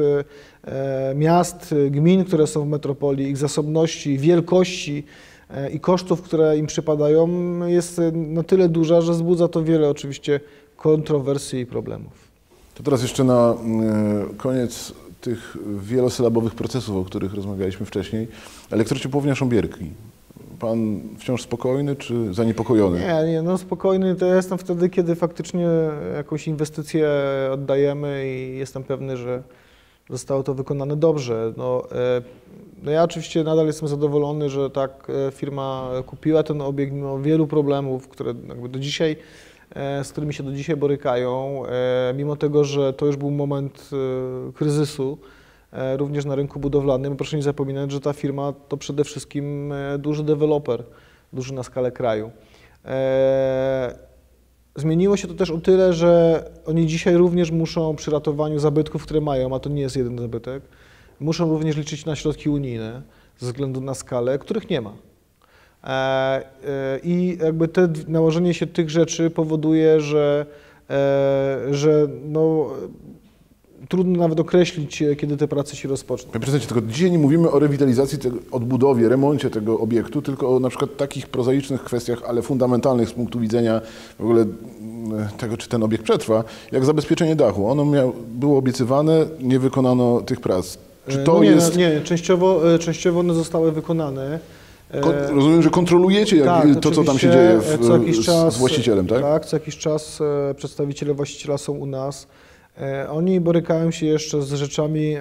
miast, 1.16 1.76
gmin, 1.90 2.26
które 2.26 2.48
są 2.48 2.66
w 2.66 2.68
metropolii, 2.68 3.30
ich 3.30 3.38
zasobności, 3.38 4.18
wielkości 4.18 5.04
i 5.74 5.80
kosztów, 5.80 6.22
które 6.22 6.58
im 6.58 6.68
przypadają 6.68 7.28
jest 7.68 8.02
na 8.14 8.44
tyle 8.44 8.70
duża, 8.70 9.02
że 9.02 9.12
wzbudza 9.12 9.48
to 9.48 9.64
wiele 9.64 9.90
oczywiście 9.90 10.40
kontrowersji 10.76 11.60
i 11.60 11.66
problemów. 11.66 12.25
To 12.76 12.84
teraz 12.84 13.02
jeszcze 13.02 13.24
na 13.24 13.54
e, 13.54 13.56
koniec 14.38 14.94
tych 15.22 15.58
wielosylabowych 15.78 16.56
procesów, 16.56 16.98
o 16.98 17.04
których 17.04 17.34
rozmawialiśmy 17.34 17.86
wcześniej. 17.86 18.28
Elektrociepłownia 18.72 19.36
Sząbierki. 19.36 19.92
Pan 20.60 21.02
wciąż 21.18 21.42
spokojny 21.42 21.96
czy 21.96 22.34
zaniepokojony? 22.34 23.00
Nie, 23.00 23.32
nie, 23.32 23.42
no 23.42 23.58
spokojny 23.58 24.16
to 24.16 24.26
jestem 24.26 24.58
wtedy, 24.58 24.90
kiedy 24.90 25.16
faktycznie 25.16 25.68
jakąś 26.16 26.48
inwestycję 26.48 27.10
oddajemy 27.52 28.24
i 28.28 28.58
jestem 28.58 28.84
pewny, 28.84 29.18
że 29.18 29.44
zostało 30.10 30.44
to 30.44 30.54
wykonane 30.54 30.96
dobrze. 30.96 31.54
No, 31.58 31.84
e, 31.92 32.22
no 32.84 32.92
ja 32.92 33.04
oczywiście 33.04 33.44
nadal 33.44 33.68
jestem 33.68 33.88
zadowolony, 33.88 34.50
że 34.50 34.70
tak 34.70 35.08
e, 35.28 35.32
firma 35.32 35.90
kupiła 36.06 36.44
ten 36.44 36.62
obiekt 36.62 36.94
mimo 36.94 37.20
wielu 37.20 37.48
problemów, 37.48 38.08
które 38.08 38.34
do 38.70 38.80
dzisiaj, 38.80 39.16
z 40.04 40.12
którymi 40.12 40.34
się 40.34 40.44
do 40.44 40.52
dzisiaj 40.52 40.76
borykają, 40.76 41.64
e, 41.66 42.14
mimo 42.18 42.36
tego, 42.36 42.64
że 42.64 42.94
to 42.94 43.06
już 43.06 43.16
był 43.16 43.32
moment 43.32 43.90
e, 44.50 44.54
kryzysu, 44.54 45.18
e, 45.72 45.98
również 45.98 46.26
na 46.26 46.36
rynku 46.36 46.60
budowlanym. 46.60 47.18
Proszę 47.18 47.38
nie 47.38 47.44
zapominać, 47.44 47.92
że 47.92 48.02
ta 48.02 48.14
firma 48.14 48.54
to 48.68 48.78
przede 48.78 49.04
wszystkim 49.04 49.72
e, 49.72 49.98
duży 49.98 50.24
deweloper, 50.24 50.84
duży 51.34 51.54
na 51.54 51.64
skalę 51.64 51.92
kraju. 51.92 52.32
E, 52.86 53.96
Zmieniło 54.78 55.18
się 55.18 55.28
to 55.28 55.34
też 55.34 55.52
o 55.52 55.58
tyle, 55.58 55.94
że 55.94 56.44
oni 56.66 56.88
dzisiaj 56.88 57.16
również 57.18 57.52
muszą 57.52 57.96
przy 57.96 58.12
ratowaniu 58.12 58.60
zabytków, 58.60 59.04
które 59.04 59.22
mają, 59.22 59.56
a 59.56 59.60
to 59.60 59.70
nie 59.70 59.82
jest 59.82 59.96
jeden 59.96 60.20
zabytek, 60.20 60.64
muszą 61.20 61.50
również 61.50 61.78
liczyć 61.78 62.06
na 62.06 62.16
środki 62.16 62.50
unijne 62.50 63.02
ze 63.38 63.46
względu 63.46 63.82
na 63.82 63.94
skalę, 63.94 64.40
których 64.40 64.70
nie 64.70 64.82
ma. 64.82 64.94
E, 65.86 65.90
e, 66.68 67.00
I 67.04 67.38
jakby 67.44 67.68
te, 67.68 67.90
nałożenie 68.08 68.54
się 68.54 68.68
tych 68.68 68.90
rzeczy 68.90 69.30
powoduje, 69.30 70.02
że, 70.02 70.46
e, 70.90 71.58
że 71.72 72.08
no, 72.30 72.70
trudno 73.90 74.20
nawet 74.20 74.40
określić, 74.40 75.04
kiedy 75.18 75.38
te 75.38 75.48
prace 75.48 75.76
się 75.76 75.90
rozpoczną. 75.90 76.32
Panie 76.32 76.42
prezydencie, 76.42 76.68
tylko 76.68 76.88
dzisiaj 76.88 77.12
nie 77.12 77.18
mówimy 77.18 77.52
o 77.52 77.60
rewitalizacji, 77.60 78.18
tego, 78.18 78.38
odbudowie, 78.52 79.10
remoncie 79.10 79.50
tego 79.50 79.80
obiektu, 79.80 80.22
tylko 80.22 80.56
o 80.56 80.60
na 80.60 80.70
przykład 80.70 80.98
takich 80.98 81.28
prozaicznych 81.28 81.84
kwestiach, 81.84 82.22
ale 82.28 82.42
fundamentalnych 82.42 83.10
z 83.10 83.14
punktu 83.14 83.40
widzenia 83.40 83.82
w 84.20 84.22
ogóle 84.22 84.46
tego, 85.38 85.58
czy 85.58 85.70
ten 85.70 85.84
obiekt 85.84 86.04
przetrwa, 86.04 86.44
jak 86.72 86.86
zabezpieczenie 86.86 87.36
dachu. 87.36 87.70
Ono 87.70 87.86
miał, 87.86 88.14
było 88.28 88.58
obiecywane, 88.58 89.26
nie 89.42 89.60
wykonano 89.60 90.22
tych 90.22 90.42
prac. 90.42 90.78
Czy 91.08 91.18
to 91.18 91.34
no 91.34 91.44
nie, 91.44 91.50
jest... 91.50 91.78
Nie, 91.78 92.02
częściowo, 92.02 92.62
częściowo 92.80 93.20
one 93.20 93.34
zostały 93.34 93.72
wykonane. 93.72 94.40
Kon- 95.02 95.36
rozumiem, 95.36 95.62
że 95.62 95.70
kontrolujecie 95.70 96.38
jak, 96.38 96.46
tak, 96.46 96.68
to, 96.82 96.92
co 96.92 97.04
tam 97.04 97.20
się 97.20 97.30
dzieje 97.30 97.50
e, 97.50 97.60
w, 97.60 98.20
czas, 98.26 98.54
z 98.54 98.58
właścicielem, 98.58 99.08
tak? 99.08 99.22
Tak, 99.22 99.46
co 99.46 99.56
jakiś 99.56 99.78
czas 99.78 100.22
e, 100.22 100.54
przedstawiciele 100.54 101.14
właściciela 101.14 101.58
są 101.58 101.74
u 101.74 101.86
nas. 101.86 102.28
E, 102.82 103.10
Oni 103.10 103.42
borykają 103.42 103.92
się 103.92 104.06
jeszcze 104.06 104.42
z 104.42 104.54
rzeczami, 104.54 105.16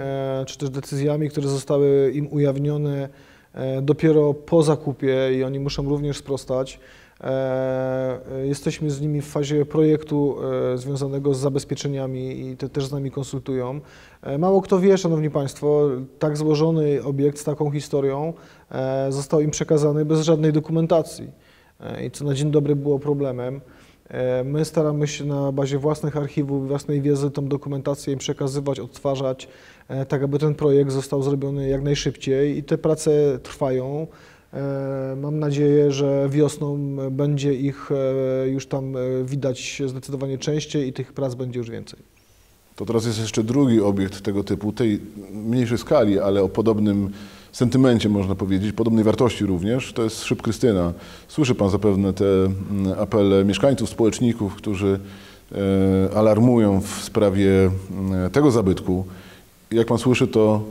czy 0.46 0.58
też 0.58 0.70
decyzjami, 0.70 1.30
które 1.30 1.48
zostały 1.48 2.12
im 2.14 2.28
ujawnione 2.32 3.08
dopiero 3.82 4.34
po 4.34 4.62
zakupie 4.62 5.38
i 5.38 5.44
oni 5.44 5.60
muszą 5.60 5.88
również 5.88 6.18
sprostać. 6.18 6.80
Jesteśmy 8.44 8.90
z 8.90 9.00
nimi 9.00 9.22
w 9.22 9.26
fazie 9.26 9.66
projektu 9.66 10.36
związanego 10.74 11.34
z 11.34 11.38
zabezpieczeniami 11.38 12.40
i 12.40 12.56
te 12.56 12.68
też 12.68 12.86
z 12.86 12.92
nami 12.92 13.10
konsultują. 13.10 13.80
Mało 14.38 14.62
kto 14.62 14.80
wie, 14.80 14.98
Szanowni 14.98 15.30
Państwo, 15.30 15.88
tak 16.18 16.36
złożony 16.36 17.04
obiekt 17.04 17.38
z 17.38 17.44
taką 17.44 17.70
historią 17.70 18.32
został 19.08 19.40
im 19.40 19.50
przekazany 19.50 20.04
bez 20.04 20.20
żadnej 20.20 20.52
dokumentacji 20.52 21.30
E, 21.80 22.06
i 22.06 22.10
co 22.10 22.24
na 22.24 22.34
dzień 22.34 22.50
dobry 22.50 22.76
było 22.76 22.98
problemem. 22.98 23.60
E, 24.08 24.44
My 24.44 24.64
staramy 24.64 25.06
się 25.08 25.24
na 25.24 25.52
bazie 25.52 25.78
własnych 25.78 26.16
archiwów, 26.16 26.68
własnej 26.68 27.00
wiedzy 27.02 27.30
tą 27.30 27.48
dokumentację 27.48 28.12
im 28.12 28.18
przekazywać, 28.18 28.80
odtwarzać, 28.80 29.48
e, 29.88 30.06
tak 30.06 30.22
aby 30.22 30.38
ten 30.38 30.54
projekt 30.54 30.90
został 30.90 31.22
zrobiony 31.22 31.68
jak 31.68 31.82
najszybciej 31.82 32.58
i 32.58 32.62
te 32.62 32.78
prace 32.78 33.38
trwają. 33.42 34.06
E, 34.52 35.16
Mam 35.22 35.38
nadzieję, 35.38 35.92
że 35.92 36.28
wiosną 36.30 36.96
będzie 37.10 37.54
ich 37.54 37.90
e, 37.92 38.48
już 38.48 38.66
tam 38.66 38.96
e, 38.96 39.00
widać 39.24 39.82
zdecydowanie 39.86 40.38
częściej 40.38 40.88
i 40.88 40.92
tych 40.92 41.12
prac 41.12 41.34
będzie 41.34 41.58
już 41.58 41.70
więcej. 41.70 41.98
To 42.76 42.86
teraz 42.86 43.06
jest 43.06 43.18
jeszcze 43.20 43.42
drugi 43.42 43.80
obiekt 43.80 44.20
tego 44.20 44.44
typu, 44.44 44.72
tej 44.72 45.00
mniejszej 45.32 45.78
skali, 45.78 46.18
ale 46.18 46.42
o 46.42 46.48
podobnym 46.48 47.10
sentymencie 47.54 48.08
można 48.08 48.34
powiedzieć, 48.34 48.72
podobnej 48.72 49.04
wartości 49.04 49.46
również. 49.46 49.92
To 49.92 50.02
jest 50.02 50.24
Szyb 50.24 50.42
Krystyna. 50.42 50.92
Słyszy 51.28 51.54
Pan 51.54 51.70
zapewne 51.70 52.12
te 52.12 52.24
mm, 52.24 52.98
apele 52.98 53.44
mieszkańców, 53.44 53.88
społeczników, 53.88 54.54
którzy 54.54 55.00
e, 55.52 56.16
alarmują 56.16 56.80
w 56.80 56.88
sprawie 56.88 57.70
mm, 57.90 58.30
tego 58.30 58.50
zabytku. 58.50 59.04
Jak 59.70 59.86
Pan 59.86 59.98
słyszy, 59.98 60.26
to, 60.26 60.62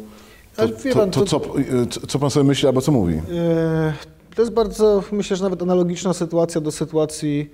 to, 0.56 0.68
to, 0.94 1.26
to, 1.26 1.26
co, 1.26 2.08
co 2.08 2.20
Pan 2.20 2.30
sobie 2.30 2.44
myśli 2.44 2.68
albo 2.68 2.82
co 2.82 2.92
mówi? 2.92 3.14
E, 3.14 3.94
To 4.36 4.42
jest 4.42 4.54
bardzo, 4.54 5.04
myślę, 5.12 5.38
że 5.38 5.44
nawet 5.44 5.62
analogiczna 5.62 6.14
sytuacja 6.14 6.62
do 6.62 6.72
sytuacji 6.72 7.52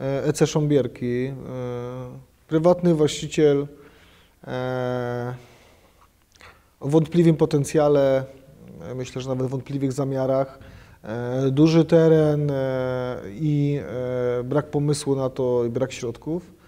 EC. 0.00 0.42
E, 0.42 0.46
Prywatny 2.48 2.94
właściciel 2.94 3.66
o 6.80 6.88
wątpliwym 6.88 7.36
potencjale, 7.36 8.24
myślę, 8.94 9.22
że 9.22 9.28
nawet 9.28 9.46
wątpliwych 9.46 9.92
zamiarach, 9.92 10.58
e, 11.02 11.50
duży 11.50 11.84
teren 11.84 12.50
e, 12.50 13.16
i 13.30 13.80
e, 14.40 14.44
brak 14.44 14.70
pomysłu 14.70 15.16
na 15.16 15.30
to 15.30 15.64
i 15.64 15.68
brak 15.68 15.92
środków. 15.92 16.60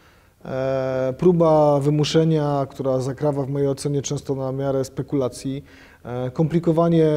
Próba 1.18 1.80
wymuszenia, 1.80 2.66
która 2.70 3.00
zakrawa 3.00 3.42
w 3.42 3.48
mojej 3.48 3.68
ocenie 3.68 4.02
często 4.02 4.34
na 4.34 4.52
miarę 4.52 4.84
spekulacji, 4.84 5.64
komplikowanie, 6.32 7.08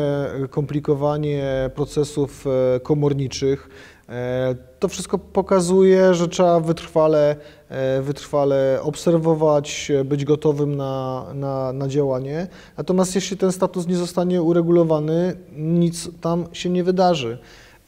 komplikowanie 0.49 1.69
procesów 1.75 2.45
komorniczych. 2.83 3.69
E, 4.09 4.55
To 4.79 4.87
wszystko 4.87 5.17
pokazuje, 5.17 6.13
że 6.13 6.27
trzeba 6.27 6.59
wytrwale, 6.59 7.35
e, 7.69 8.01
wytrwale 8.01 8.79
obserwować, 8.81 9.91
e, 9.91 10.03
być 10.03 10.25
gotowym 10.25 10.75
na, 10.75 11.25
na, 11.33 11.73
na 11.73 11.87
działanie. 11.87 12.47
Natomiast 12.77 13.15
jeśli 13.15 13.37
ten 13.37 13.51
status 13.51 13.87
nie 13.87 13.95
zostanie 13.95 14.41
uregulowany, 14.41 15.35
nic 15.57 16.09
tam 16.21 16.45
się 16.53 16.69
nie 16.69 16.83
wydarzy. 16.83 17.37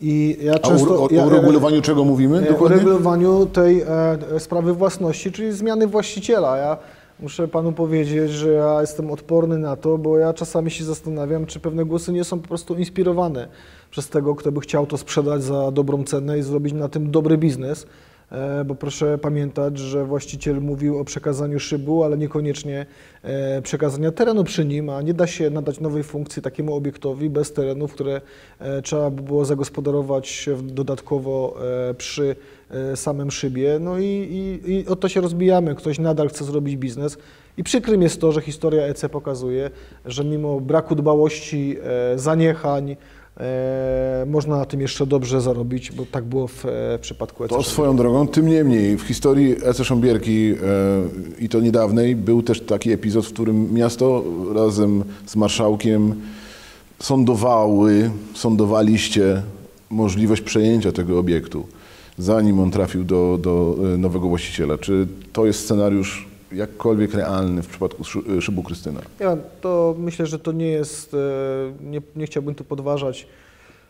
I 0.02 0.38
ja 0.42 0.60
często, 0.60 0.90
o, 1.02 1.04
o, 1.04 1.08
ja- 1.12 1.82
czego 1.82 2.04
mówimy 2.06 2.38
O 2.38 2.52
dokładnie? 2.52 2.78
regulowaniu 2.78 3.46
tej 3.46 3.82
e, 3.82 4.40
sprawy 4.40 4.74
własności, 4.74 5.32
czyli 5.32 5.52
zmiany 5.52 5.88
właściciela. 5.88 6.58
Ja 6.58 6.78
muszę 7.20 7.48
panu 7.48 7.72
powiedzieć, 7.72 8.32
że 8.32 8.52
ja 8.52 8.82
jestem 8.82 9.12
odporny 9.12 9.58
na 9.58 9.76
to, 9.76 9.98
bo 9.98 10.18
ja 10.18 10.34
czasami 10.34 10.72
się 10.72 10.84
zastanawiam, 10.84 11.46
czy 11.46 11.60
pewne 11.60 11.86
głosy 11.86 12.14
nie 12.14 12.24
są 12.24 12.40
po 12.40 12.48
prostu 12.48 12.76
inspirowane 12.76 13.48
przez 13.92 14.10
tego, 14.10 14.36
kto 14.36 14.52
by 14.52 14.62
chciał 14.62 14.86
to 14.86 14.98
sprzedać 14.98 15.44
za 15.44 15.72
dobrą 15.72 16.04
cenę 16.04 16.40
i 16.40 16.42
zrobić 16.42 16.74
na 16.74 16.90
tym 16.90 17.12
dobry 17.12 17.38
biznes. 17.38 17.88
E, 18.32 18.66
Bo 18.66 18.76
proszę 18.76 19.18
pamiętać, 19.18 19.78
że 19.78 20.06
właściciel 20.06 20.62
mówił 20.62 21.00
o 21.00 21.06
przekazaniu 21.06 21.60
szybu, 21.60 22.04
ale 22.04 22.18
niekoniecznie 22.18 22.86
e, 23.24 23.62
przekazania 23.62 24.12
terenu 24.12 24.44
przy 24.44 24.66
nim, 24.66 24.90
a 24.90 25.02
nie 25.02 25.14
da 25.14 25.28
się 25.28 25.50
nadać 25.50 25.80
nowej 25.80 26.04
funkcji 26.04 26.42
takiemu 26.42 26.76
obiektowi 26.76 27.30
bez 27.30 27.54
terenów, 27.54 27.94
które 27.94 28.22
e, 28.60 28.82
trzeba 28.82 29.10
by 29.10 29.22
było 29.22 29.46
zagospodarować 29.46 30.50
dodatkowo 30.64 31.58
przy 31.98 32.36
samym 32.96 33.32
szybie. 33.32 33.78
No 33.80 34.00
i, 34.00 34.04
i, 34.66 34.72
i 34.72 34.88
o 34.88 34.96
to 34.96 35.10
się 35.10 35.22
rozbijamy. 35.22 35.76
Ktoś 35.76 36.00
nadal 36.00 36.30
chce 36.30 36.44
zrobić 36.46 36.78
biznes. 36.78 37.18
I 37.58 37.64
przykrym 37.64 38.02
jest 38.02 38.22
to, 38.22 38.32
że 38.32 38.42
historia 38.42 38.84
EC 38.84 39.06
pokazuje, 39.12 39.70
że 40.06 40.24
mimo 40.24 40.60
braku 40.60 40.96
dbałości, 40.96 41.78
zaniechań, 42.16 42.96
można 44.26 44.58
na 44.58 44.66
tym 44.66 44.82
jeszcze 44.82 45.06
dobrze 45.06 45.42
zarobić, 45.42 45.92
bo 45.92 46.06
tak 46.12 46.24
było 46.24 46.48
w, 46.48 46.66
e, 46.66 46.98
w 46.98 47.02
przypadku 47.02 47.44
EC. 47.44 47.50
To 47.50 47.64
swoją 47.64 47.96
drogą, 47.96 48.28
tym 48.28 48.48
niemniej 48.48 48.98
w 48.98 49.02
historii 49.02 49.56
Ece 49.64 49.86
Sząbierki 49.86 50.52
e, 50.52 50.56
i 51.40 51.50
to 51.50 51.60
niedawnej 51.60 52.16
był 52.16 52.44
też 52.44 52.62
taki 52.62 52.92
epizod, 52.92 53.26
w 53.26 53.34
którym 53.34 53.74
miasto 53.74 54.24
razem 54.56 55.04
z 55.26 55.36
marszałkiem 55.36 56.16
sądowały, 57.00 58.12
sądowaliście 58.34 59.42
możliwość 59.90 60.42
przejęcia 60.42 60.92
tego 60.92 61.20
obiektu, 61.20 61.68
zanim 62.18 62.60
on 62.60 62.72
trafił 62.72 63.04
do, 63.04 63.40
do 63.42 63.78
e, 63.94 63.98
nowego 63.98 64.28
właściciela. 64.28 64.78
Czy 64.78 65.08
to 65.34 65.46
jest 65.46 65.60
scenariusz 65.60 66.28
jakkolwiek 66.52 67.14
realny 67.14 67.64
w 67.64 67.68
przypadku 67.68 68.04
Szy- 68.04 68.42
Szybu 68.42 68.64
Krystyna? 68.64 69.02
Ja 69.20 69.38
to 69.62 69.96
myślę, 69.98 70.26
że 70.26 70.40
to 70.40 70.52
nie 70.52 70.68
jest, 70.68 71.14
e, 71.14 71.18
nie, 71.84 72.02
nie 72.16 72.26
chciałbym 72.26 72.56
tu 72.56 72.64
podważać 72.64 73.28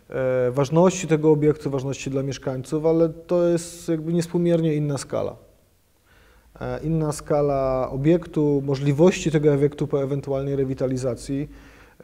e, 0.09 0.51
ważności 0.51 1.07
tego 1.07 1.31
obiektu, 1.31 1.69
ważności 1.69 2.09
dla 2.09 2.23
mieszkańców, 2.23 2.85
ale 2.85 3.09
to 3.09 3.47
jest 3.47 3.89
jakby 3.89 4.13
niespółmiernie 4.13 4.75
inna 4.75 4.97
skala. 4.97 5.35
E, 6.61 6.79
Inna 6.83 7.11
skala 7.11 7.89
obiektu, 7.91 8.63
możliwości 8.65 9.31
tego 9.31 9.53
obiektu 9.53 9.87
po 9.87 10.03
ewentualnej 10.03 10.55
rewitalizacji. 10.55 11.49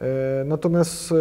E, 0.00 0.44
Natomiast 0.44 1.12
e, 1.12 1.14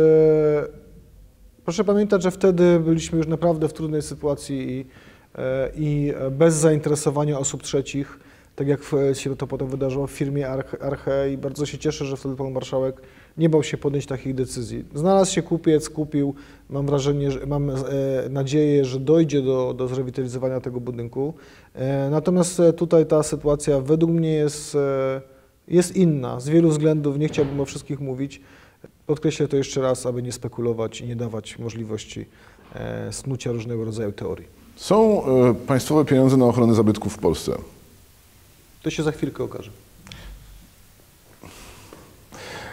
proszę 1.65 1.83
pamiętać, 1.83 2.23
że 2.23 2.31
wtedy 2.31 2.79
byliśmy 2.79 3.17
już 3.17 3.27
naprawdę 3.27 3.67
w 3.67 3.73
trudnej 3.73 4.01
sytuacji 4.01 4.71
i, 4.71 4.85
e, 5.35 5.71
i 5.75 6.13
bez 6.31 6.53
zainteresowania 6.55 7.39
osób 7.39 7.63
trzecich, 7.63 8.19
tak 8.55 8.67
jak 8.67 8.81
się 9.13 9.35
to 9.35 9.47
potem 9.47 9.67
wydarzyło 9.67 10.07
w 10.07 10.11
firmie 10.11 10.49
Arche, 10.81 11.31
i 11.33 11.37
bardzo 11.37 11.65
się 11.65 11.77
cieszę, 11.77 12.05
że 12.05 12.17
wtedy 12.17 12.35
pan 12.35 12.51
marszałek 12.51 13.01
nie 13.37 13.49
bał 13.49 13.63
się 13.63 13.77
podjąć 13.77 14.05
takich 14.05 14.35
decyzji. 14.35 14.85
Znalazł 14.95 15.33
się 15.33 15.41
kupiec, 15.41 15.89
kupił, 15.89 16.35
mam 16.69 16.85
wrażenie, 16.85 17.31
że 17.31 17.45
mam 17.45 17.69
e, 17.69 17.75
nadzieję, 18.29 18.85
że 18.85 18.99
dojdzie 18.99 19.41
do, 19.41 19.73
do 19.73 19.87
zrewitalizowania 19.87 20.61
tego 20.61 20.79
budynku. 20.79 21.33
E, 21.73 22.09
natomiast 22.09 22.59
e, 22.59 22.73
tutaj 22.73 23.05
ta 23.05 23.23
sytuacja 23.23 23.79
według 23.79 24.11
mnie 24.11 24.33
jest, 24.33 24.77
jest 25.67 25.95
inna 25.95 26.39
z 26.39 26.49
wielu 26.49 26.69
względów, 26.69 27.17
nie 27.17 27.27
chciałbym 27.27 27.59
o 27.59 27.65
wszystkich 27.65 27.99
mówić. 27.99 28.41
Podkreślę 29.05 29.47
to 29.47 29.57
jeszcze 29.57 29.81
raz, 29.81 30.05
aby 30.05 30.23
nie 30.23 30.31
spekulować 30.31 31.01
i 31.01 31.07
nie 31.07 31.15
dawać 31.15 31.59
możliwości 31.59 32.25
snucia 33.11 33.51
różnego 33.51 33.85
rodzaju 33.85 34.11
teorii. 34.11 34.47
Są 34.75 35.23
państwowe 35.67 36.05
pieniądze 36.05 36.37
na 36.37 36.45
ochronę 36.45 36.73
zabytków 36.73 37.13
w 37.13 37.17
Polsce. 37.17 37.51
To 38.83 38.89
się 38.89 39.03
za 39.03 39.11
chwilkę 39.11 39.43
okaże. 39.43 39.71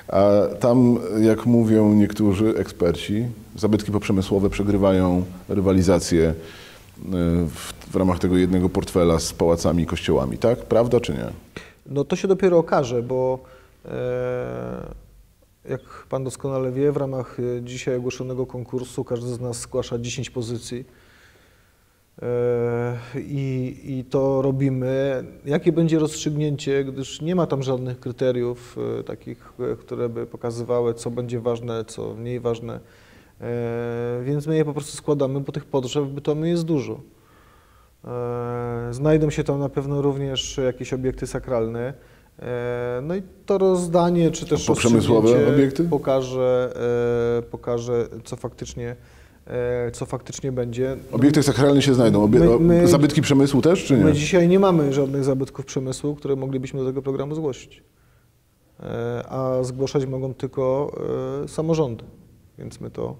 A 0.08 0.46
tam, 0.60 0.98
jak 1.20 1.46
mówią 1.46 1.94
niektórzy 1.94 2.54
eksperci, 2.56 3.26
zabytki 3.56 3.92
poprzemysłowe 3.92 4.50
przegrywają 4.50 5.24
rywalizację 5.48 6.28
e, 6.28 6.34
w, 7.46 7.72
w 7.90 7.96
ramach 7.96 8.18
tego 8.18 8.36
jednego 8.36 8.68
portfela 8.68 9.18
z 9.20 9.32
pałacami 9.32 9.82
i 9.82 9.86
kościołami. 9.86 10.38
Tak? 10.38 10.58
Prawda 10.58 11.00
czy 11.00 11.12
nie? 11.12 11.26
No 11.86 12.04
to 12.04 12.16
się 12.16 12.28
dopiero 12.28 12.58
okaże, 12.58 13.02
bo 13.02 13.38
e, 13.84 14.94
jak 15.68 15.80
Pan 16.08 16.24
doskonale 16.24 16.72
wie, 16.72 16.92
w 16.92 16.96
ramach 16.96 17.36
e, 17.40 17.62
dzisiaj 17.62 17.96
ogłoszonego 17.96 18.46
konkursu 18.46 19.04
każdy 19.04 19.28
z 19.28 19.40
nas 19.40 19.60
zgłasza 19.60 19.98
10 19.98 20.30
pozycji. 20.30 20.84
E, 22.22 22.96
I, 23.16 23.76
I 23.84 24.04
to 24.04 24.42
robimy. 24.42 25.24
Jakie 25.44 25.72
będzie 25.72 25.98
rozstrzygnięcie, 25.98 26.84
gdyż 26.84 27.20
nie 27.20 27.34
ma 27.34 27.46
tam 27.46 27.62
żadnych 27.62 28.00
kryteriów 28.00 28.76
e, 29.00 29.04
takich, 29.04 29.52
e, 29.72 29.76
które 29.76 30.08
by 30.08 30.26
pokazywały, 30.26 30.94
co 30.94 31.10
będzie 31.10 31.40
ważne, 31.40 31.84
co 31.84 32.14
mniej 32.14 32.40
ważne. 32.40 32.80
Więc 34.22 34.46
my 34.46 34.56
je 34.56 34.64
po 34.64 34.72
prostu 34.72 34.96
składamy, 34.96 35.40
bo 35.40 35.52
tych 35.52 35.64
potrzeb 35.64 36.04
w 36.04 36.08
Bytomiu 36.08 36.44
jest 36.44 36.64
dużo. 36.64 37.00
Znajdą 38.90 39.30
się 39.30 39.44
tam 39.44 39.58
na 39.58 39.68
pewno 39.68 40.02
również 40.02 40.60
jakieś 40.64 40.92
obiekty 40.92 41.26
sakralne. 41.26 41.94
No 43.02 43.14
i 43.14 43.22
to 43.46 43.58
rozdanie, 43.58 44.30
czy 44.30 44.46
też 44.46 44.66
poprzemysłowe 44.66 45.20
rozstrzygnięcie 45.20 45.62
obiekty? 45.62 45.84
Pokaże, 45.84 46.74
pokaże 47.50 48.08
co, 48.24 48.36
faktycznie, 48.36 48.96
co 49.92 50.06
faktycznie 50.06 50.52
będzie. 50.52 50.96
Obiekty 51.12 51.42
sakralne 51.42 51.82
się 51.82 51.94
znajdą. 51.94 52.22
Obie, 52.24 52.38
My- 52.40 52.58
my- 52.60 52.88
zabytki 52.88 53.22
przemysłu 53.22 53.62
też, 53.62 53.84
czy 53.84 53.96
nie? 53.96 54.04
My 54.04 54.12
dzisiaj 54.12 54.48
nie 54.48 54.58
mamy 54.58 54.92
żadnych 54.92 55.24
zabytków 55.24 55.64
przemysłu, 55.64 56.14
które 56.14 56.36
moglibyśmy 56.36 56.80
do 56.80 56.86
tego 56.86 57.02
programu 57.02 57.34
zgłosić. 57.34 57.82
E, 58.82 59.24
A 59.28 59.62
zgłaszać 59.62 60.06
mogą 60.06 60.34
tylko 60.34 60.92
e, 61.44 61.48
samorządy, 61.48 62.04
więc 62.58 62.80
my 62.80 62.90
to, 62.90 63.16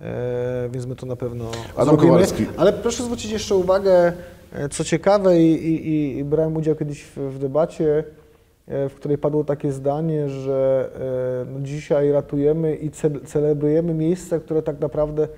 e, 0.00 0.68
więc 0.72 0.86
my 0.86 0.96
to 0.96 1.06
na 1.06 1.16
pewno 1.16 1.44
Adam 1.74 1.86
zrobimy. 1.86 2.08
Kowalski. 2.12 2.46
Ale 2.56 2.72
proszę 2.72 3.02
zwrócić 3.04 3.30
jeszcze 3.30 3.54
uwagę, 3.54 4.12
e, 4.52 4.68
co 4.68 4.84
ciekawe 4.84 5.40
i, 5.40 5.52
i, 5.66 6.18
i- 6.18 6.24
brałem 6.24 6.56
udział 6.56 6.74
kiedyś 6.74 7.02
w, 7.02 7.16
w 7.16 7.38
debacie, 7.38 8.04
e, 8.66 8.88
w 8.88 8.94
której 8.94 9.18
padło 9.18 9.44
takie 9.44 9.72
zdanie, 9.72 10.28
że 10.28 10.90
e, 11.46 11.52
no 11.52 11.60
dzisiaj 11.60 12.10
ratujemy 12.12 12.74
i 12.76 12.90
ce- 12.90 13.24
celebrujemy 13.26 13.94
miejsca, 13.94 14.38
które 14.38 14.62
tak 14.62 14.80
naprawdę 14.80 15.22
e, 15.24 15.28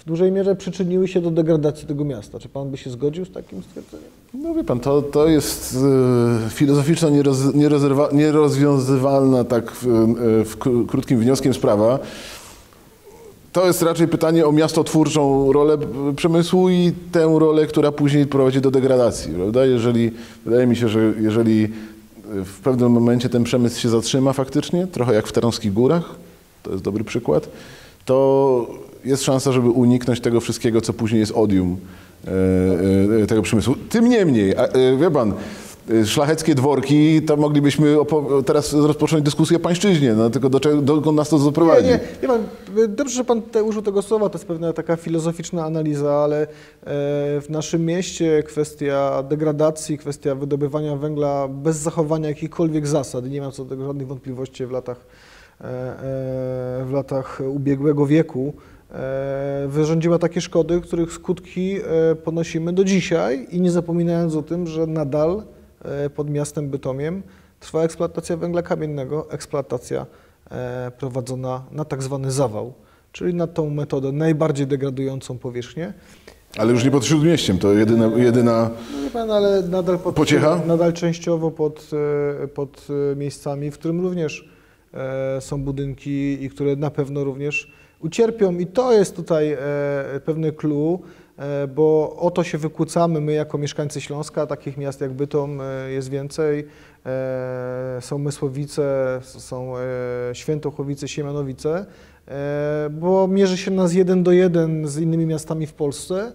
w 0.00 0.04
dużej 0.06 0.32
mierze 0.32 0.56
przyczyniły 0.56 1.08
się 1.08 1.20
do 1.20 1.30
degradacji 1.30 1.86
tego 1.86 2.04
miasta. 2.04 2.38
Czy 2.38 2.48
pan 2.48 2.70
by 2.70 2.76
się 2.76 2.90
zgodził 2.90 3.24
z 3.24 3.32
takim 3.32 3.62
stwierdzeniem? 3.62 4.06
No 4.34 4.54
wie 4.54 4.64
pan, 4.64 4.80
to, 4.80 5.02
to 5.02 5.28
jest 5.28 5.76
e, 6.46 6.50
filozoficzna, 6.50 7.08
nieroz, 7.10 7.38
nierozwiązywalna 8.12 9.44
tak 9.44 9.72
w, 9.72 9.86
e, 9.86 9.88
w 10.44 10.58
kró- 10.58 10.86
krótkim 10.86 11.20
wnioskiem 11.20 11.54
sprawa. 11.54 11.98
To 13.52 13.66
jest 13.66 13.82
raczej 13.82 14.08
pytanie 14.08 14.46
o 14.46 14.52
miastotwórczą 14.52 15.52
rolę 15.52 15.78
przemysłu 16.16 16.68
i 16.68 16.92
tę 17.12 17.36
rolę, 17.38 17.66
która 17.66 17.92
później 17.92 18.26
prowadzi 18.26 18.60
do 18.60 18.70
degradacji. 18.70 19.32
Prawda? 19.32 19.66
Jeżeli, 19.66 20.10
wydaje 20.44 20.66
mi 20.66 20.76
się, 20.76 20.88
że 20.88 21.12
jeżeli 21.20 21.68
w 22.44 22.60
pewnym 22.60 22.92
momencie 22.92 23.28
ten 23.28 23.44
przemysł 23.44 23.80
się 23.80 23.88
zatrzyma 23.88 24.32
faktycznie, 24.32 24.86
trochę 24.86 25.14
jak 25.14 25.26
w 25.26 25.32
Tarnowskich 25.32 25.72
Górach, 25.72 26.14
to 26.66 26.72
jest 26.72 26.84
dobry 26.84 27.04
przykład, 27.04 27.48
to 28.04 28.66
jest 29.04 29.22
szansa, 29.22 29.52
żeby 29.52 29.70
uniknąć 29.70 30.20
tego 30.20 30.40
wszystkiego, 30.40 30.80
co 30.80 30.92
później 30.92 31.20
jest 31.20 31.32
odium 31.32 31.76
e, 32.26 33.22
e, 33.22 33.26
tego 33.26 33.42
przemysłu. 33.42 33.74
Tym 33.90 34.08
niemniej, 34.08 34.54
e, 34.56 34.96
wie 35.00 35.10
pan, 35.10 35.34
szlacheckie 36.04 36.54
dworki, 36.54 37.22
to 37.22 37.36
moglibyśmy 37.36 37.96
teraz 38.46 38.72
rozpocząć 38.72 39.24
dyskusję 39.24 39.56
o 39.56 39.60
pańszczyźnie, 39.60 40.14
no 40.14 40.30
tylko 40.30 40.50
do 40.50 40.60
czego, 40.60 40.82
dokąd 40.82 41.16
nas 41.16 41.28
to 41.28 41.38
doprowadzi? 41.38 41.88
Nie, 41.88 41.92
nie, 41.92 42.00
nie 42.22 42.28
pan, 42.28 42.42
dobrze, 42.88 43.14
że 43.14 43.24
pan 43.24 43.42
te, 43.42 43.64
użył 43.64 43.82
tego 43.82 44.02
słowa, 44.02 44.28
to 44.28 44.38
jest 44.38 44.48
pewna 44.48 44.72
taka 44.72 44.96
filozoficzna 44.96 45.64
analiza, 45.64 46.14
ale 46.14 46.42
e, 46.42 46.46
w 47.40 47.46
naszym 47.48 47.84
mieście 47.84 48.42
kwestia 48.42 49.22
degradacji, 49.22 49.98
kwestia 49.98 50.34
wydobywania 50.34 50.96
węgla 50.96 51.48
bez 51.48 51.76
zachowania 51.76 52.28
jakichkolwiek 52.28 52.86
zasad, 52.86 53.30
nie 53.30 53.40
mam 53.40 53.52
co 53.52 53.64
do 53.64 53.70
tego 53.70 53.86
żadnych 53.86 54.06
wątpliwości 54.06 54.66
w 54.66 54.70
latach, 54.70 55.06
w 55.60 56.90
latach 56.92 57.40
ubiegłego 57.48 58.06
wieku, 58.06 58.54
e, 58.90 59.66
wyrządziła 59.68 60.18
takie 60.18 60.40
szkody, 60.40 60.80
których 60.80 61.12
skutki 61.12 61.76
e, 61.76 62.14
ponosimy 62.14 62.72
do 62.72 62.84
dzisiaj 62.84 63.46
i 63.50 63.60
nie 63.60 63.70
zapominając 63.70 64.36
o 64.36 64.42
tym, 64.42 64.66
że 64.66 64.86
nadal 64.86 65.42
e, 65.84 66.10
pod 66.10 66.30
miastem 66.30 66.68
Bytomiem 66.68 67.22
trwa 67.60 67.82
eksploatacja 67.82 68.36
węgla 68.36 68.62
kamiennego, 68.62 69.30
eksploatacja 69.30 70.06
e, 70.50 70.92
prowadzona 70.98 71.62
na 71.72 71.84
tak 71.84 72.02
zwany 72.02 72.30
zawał, 72.30 72.72
czyli 73.12 73.34
na 73.34 73.46
tą 73.46 73.70
metodę 73.70 74.12
najbardziej 74.12 74.66
degradującą 74.66 75.38
powierzchnię. 75.38 75.92
Ale 76.58 76.72
już 76.72 76.84
nie 76.84 76.90
pod 76.90 77.04
Śródmieściem, 77.04 77.58
to 77.58 77.72
jedyna, 77.72 78.06
jedyna 78.16 78.70
wie 79.04 79.10
pan, 79.10 79.30
ale 79.30 79.62
nadal, 79.62 79.98
pod, 79.98 80.14
Pociecha? 80.14 80.60
nadal 80.66 80.92
częściowo 80.92 81.50
pod, 81.50 81.90
e, 82.42 82.48
pod 82.48 82.86
e, 83.12 83.16
miejscami, 83.16 83.70
w 83.70 83.78
którym 83.78 84.00
również 84.00 84.48
e, 84.52 84.55
są 85.40 85.62
budynki 85.62 86.44
i 86.44 86.50
które 86.50 86.76
na 86.76 86.90
pewno 86.90 87.24
również 87.24 87.70
ucierpią. 88.00 88.58
I 88.58 88.66
to 88.66 88.92
jest 88.92 89.16
tutaj 89.16 89.52
e, 89.52 89.58
pewne 90.24 90.52
clue, 90.52 90.98
e, 91.38 91.66
bo 91.66 92.16
o 92.20 92.30
to 92.30 92.44
się 92.44 92.58
wykłócamy 92.58 93.20
my 93.20 93.32
jako 93.32 93.58
mieszkańcy 93.58 94.00
Śląska, 94.00 94.46
takich 94.46 94.76
miast 94.76 95.00
jak 95.00 95.12
Bytom 95.12 95.60
e, 95.60 95.90
jest 95.90 96.08
więcej. 96.08 96.66
E, 97.06 97.98
Są 98.00 98.18
Mysłowice, 98.18 99.18
są 99.22 99.74
e, 99.76 99.80
Świętochłowice, 100.32 101.08
Siemianowice, 101.08 101.86
e, 102.28 102.88
bo 102.90 103.28
mierzy 103.28 103.56
się 103.56 103.70
nas 103.70 103.92
jeden 103.94 104.22
do 104.22 104.32
jeden 104.32 104.88
z 104.88 104.98
innymi 104.98 105.26
miastami 105.26 105.66
w 105.66 105.72
Polsce 105.72 106.32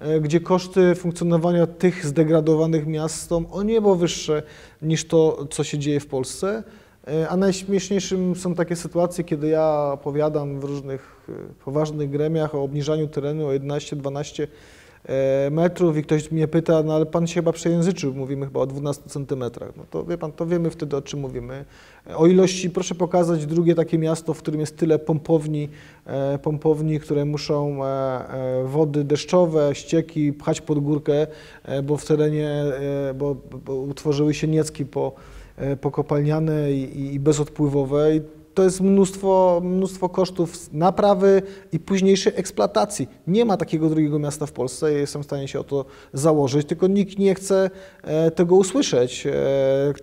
e, 0.00 0.20
gdzie 0.20 0.40
koszty 0.40 0.94
funkcjonowania 0.94 1.66
tych 1.66 2.06
zdegradowanych 2.06 2.86
miast 2.86 3.28
są 3.28 3.50
o 3.50 3.62
niebo 3.62 3.96
wyższe 3.96 4.42
niż 4.82 5.04
to, 5.08 5.46
co 5.50 5.64
się 5.64 5.78
dzieje 5.78 6.00
w 6.00 6.06
Polsce. 6.06 6.62
E, 7.08 7.28
A 7.28 7.36
najśmieszniejszym 7.36 8.36
są 8.36 8.54
takie 8.54 8.76
sytuacje, 8.76 9.24
kiedy 9.24 9.48
ja 9.48 9.90
opowiadam 9.92 10.60
w 10.60 10.64
różnych 10.64 11.26
e, 11.28 11.32
poważnych 11.64 12.10
gremiach 12.10 12.54
o 12.54 12.62
obniżaniu 12.62 13.08
terenu 13.08 13.46
o 13.46 13.50
11-12 13.50 14.46
e, 15.04 15.50
metrów 15.50 15.96
i 15.96 16.02
ktoś 16.02 16.30
mnie 16.30 16.48
pyta, 16.48 16.82
no 16.82 16.94
ale 16.94 17.06
pan 17.06 17.26
się 17.26 17.34
chyba 17.34 17.52
przejęzyczył, 17.52 18.14
mówimy 18.14 18.46
chyba 18.46 18.60
o 18.60 18.66
12 18.66 19.02
centymetrach. 19.08 19.76
No 19.76 19.84
to 19.90 20.04
wie 20.04 20.18
pan, 20.18 20.32
to 20.32 20.46
wiemy 20.46 20.70
wtedy 20.70 20.96
o 20.96 21.02
czym 21.02 21.20
mówimy. 21.20 21.64
O 22.16 22.26
ilości, 22.26 22.70
proszę 22.70 22.94
pokazać 22.94 23.46
drugie 23.46 23.74
takie 23.74 23.98
miasto, 23.98 24.34
w 24.34 24.38
którym 24.38 24.60
jest 24.60 24.76
tyle 24.76 24.98
pompowni, 24.98 25.68
pompowni, 26.42 27.00
które 27.00 27.24
muszą 27.24 27.78
wody 28.64 29.04
deszczowe, 29.04 29.74
ścieki 29.74 30.32
pchać 30.32 30.60
pod 30.60 30.78
górkę, 30.78 31.26
bo 31.82 31.96
w 31.96 32.04
terenie, 32.04 32.64
bo, 33.14 33.36
bo 33.64 33.74
utworzyły 33.74 34.34
się 34.34 34.48
niecki 34.48 34.86
po, 34.86 35.12
pokopalniane 35.80 36.72
i, 36.72 37.14
i 37.14 37.20
bezodpływowe. 37.20 38.16
I 38.16 38.20
to 38.54 38.62
jest 38.62 38.80
mnóstwo, 38.80 39.60
mnóstwo 39.64 40.08
kosztów 40.08 40.72
naprawy 40.72 41.42
i 41.72 41.78
późniejszej 41.78 42.32
eksploatacji. 42.36 43.08
Nie 43.26 43.44
ma 43.44 43.56
takiego 43.56 43.88
drugiego 43.88 44.18
miasta 44.18 44.46
w 44.46 44.52
Polsce, 44.52 44.92
jestem 44.92 45.22
w 45.22 45.24
stanie 45.24 45.48
się 45.48 45.60
o 45.60 45.64
to 45.64 45.84
założyć, 46.12 46.66
tylko 46.66 46.86
nikt 46.86 47.18
nie 47.18 47.34
chce 47.34 47.70
e, 48.02 48.30
tego 48.30 48.56
usłyszeć. 48.56 49.26
E, 49.26 49.32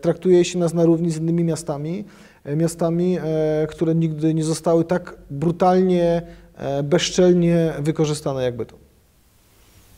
Traktuje 0.01 0.45
się 0.45 0.59
nas 0.59 0.73
na 0.73 0.85
równi 0.85 1.11
z 1.11 1.17
innymi 1.17 1.43
miastami, 1.43 2.05
e, 2.43 2.55
miastami, 2.55 3.17
e, 3.17 3.67
które 3.69 3.95
nigdy 3.95 4.33
nie 4.33 4.43
zostały 4.43 4.83
tak 4.83 5.17
brutalnie, 5.29 6.21
e, 6.55 6.83
bezczelnie 6.83 7.73
wykorzystane 7.79 8.43
jak 8.43 8.57
Bytom. 8.57 8.79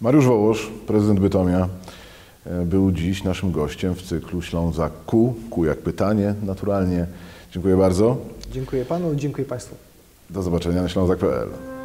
Mariusz 0.01 0.25
Wołosz, 0.25 0.71
prezydent 0.87 1.19
Bytomia, 1.19 1.59
e, 1.59 2.00
był 2.65 2.91
dziś 2.91 3.23
naszym 3.23 3.51
gościem 3.51 3.95
w 3.95 4.01
cyklu 4.01 4.41
Ślązak 4.41 4.91
Q. 5.07 5.33
Q 5.51 5.65
jak 5.65 5.77
pytanie, 5.77 6.35
naturalnie. 6.43 7.07
Dziękuję 7.51 7.77
bardzo. 7.77 8.17
Dziękuję 8.51 8.85
panu, 8.85 9.15
dziękuję 9.15 9.45
państwu. 9.45 9.75
Do 10.29 10.43
zobaczenia 10.43 10.81
na 10.81 10.89
ślązak.pl. 10.89 11.80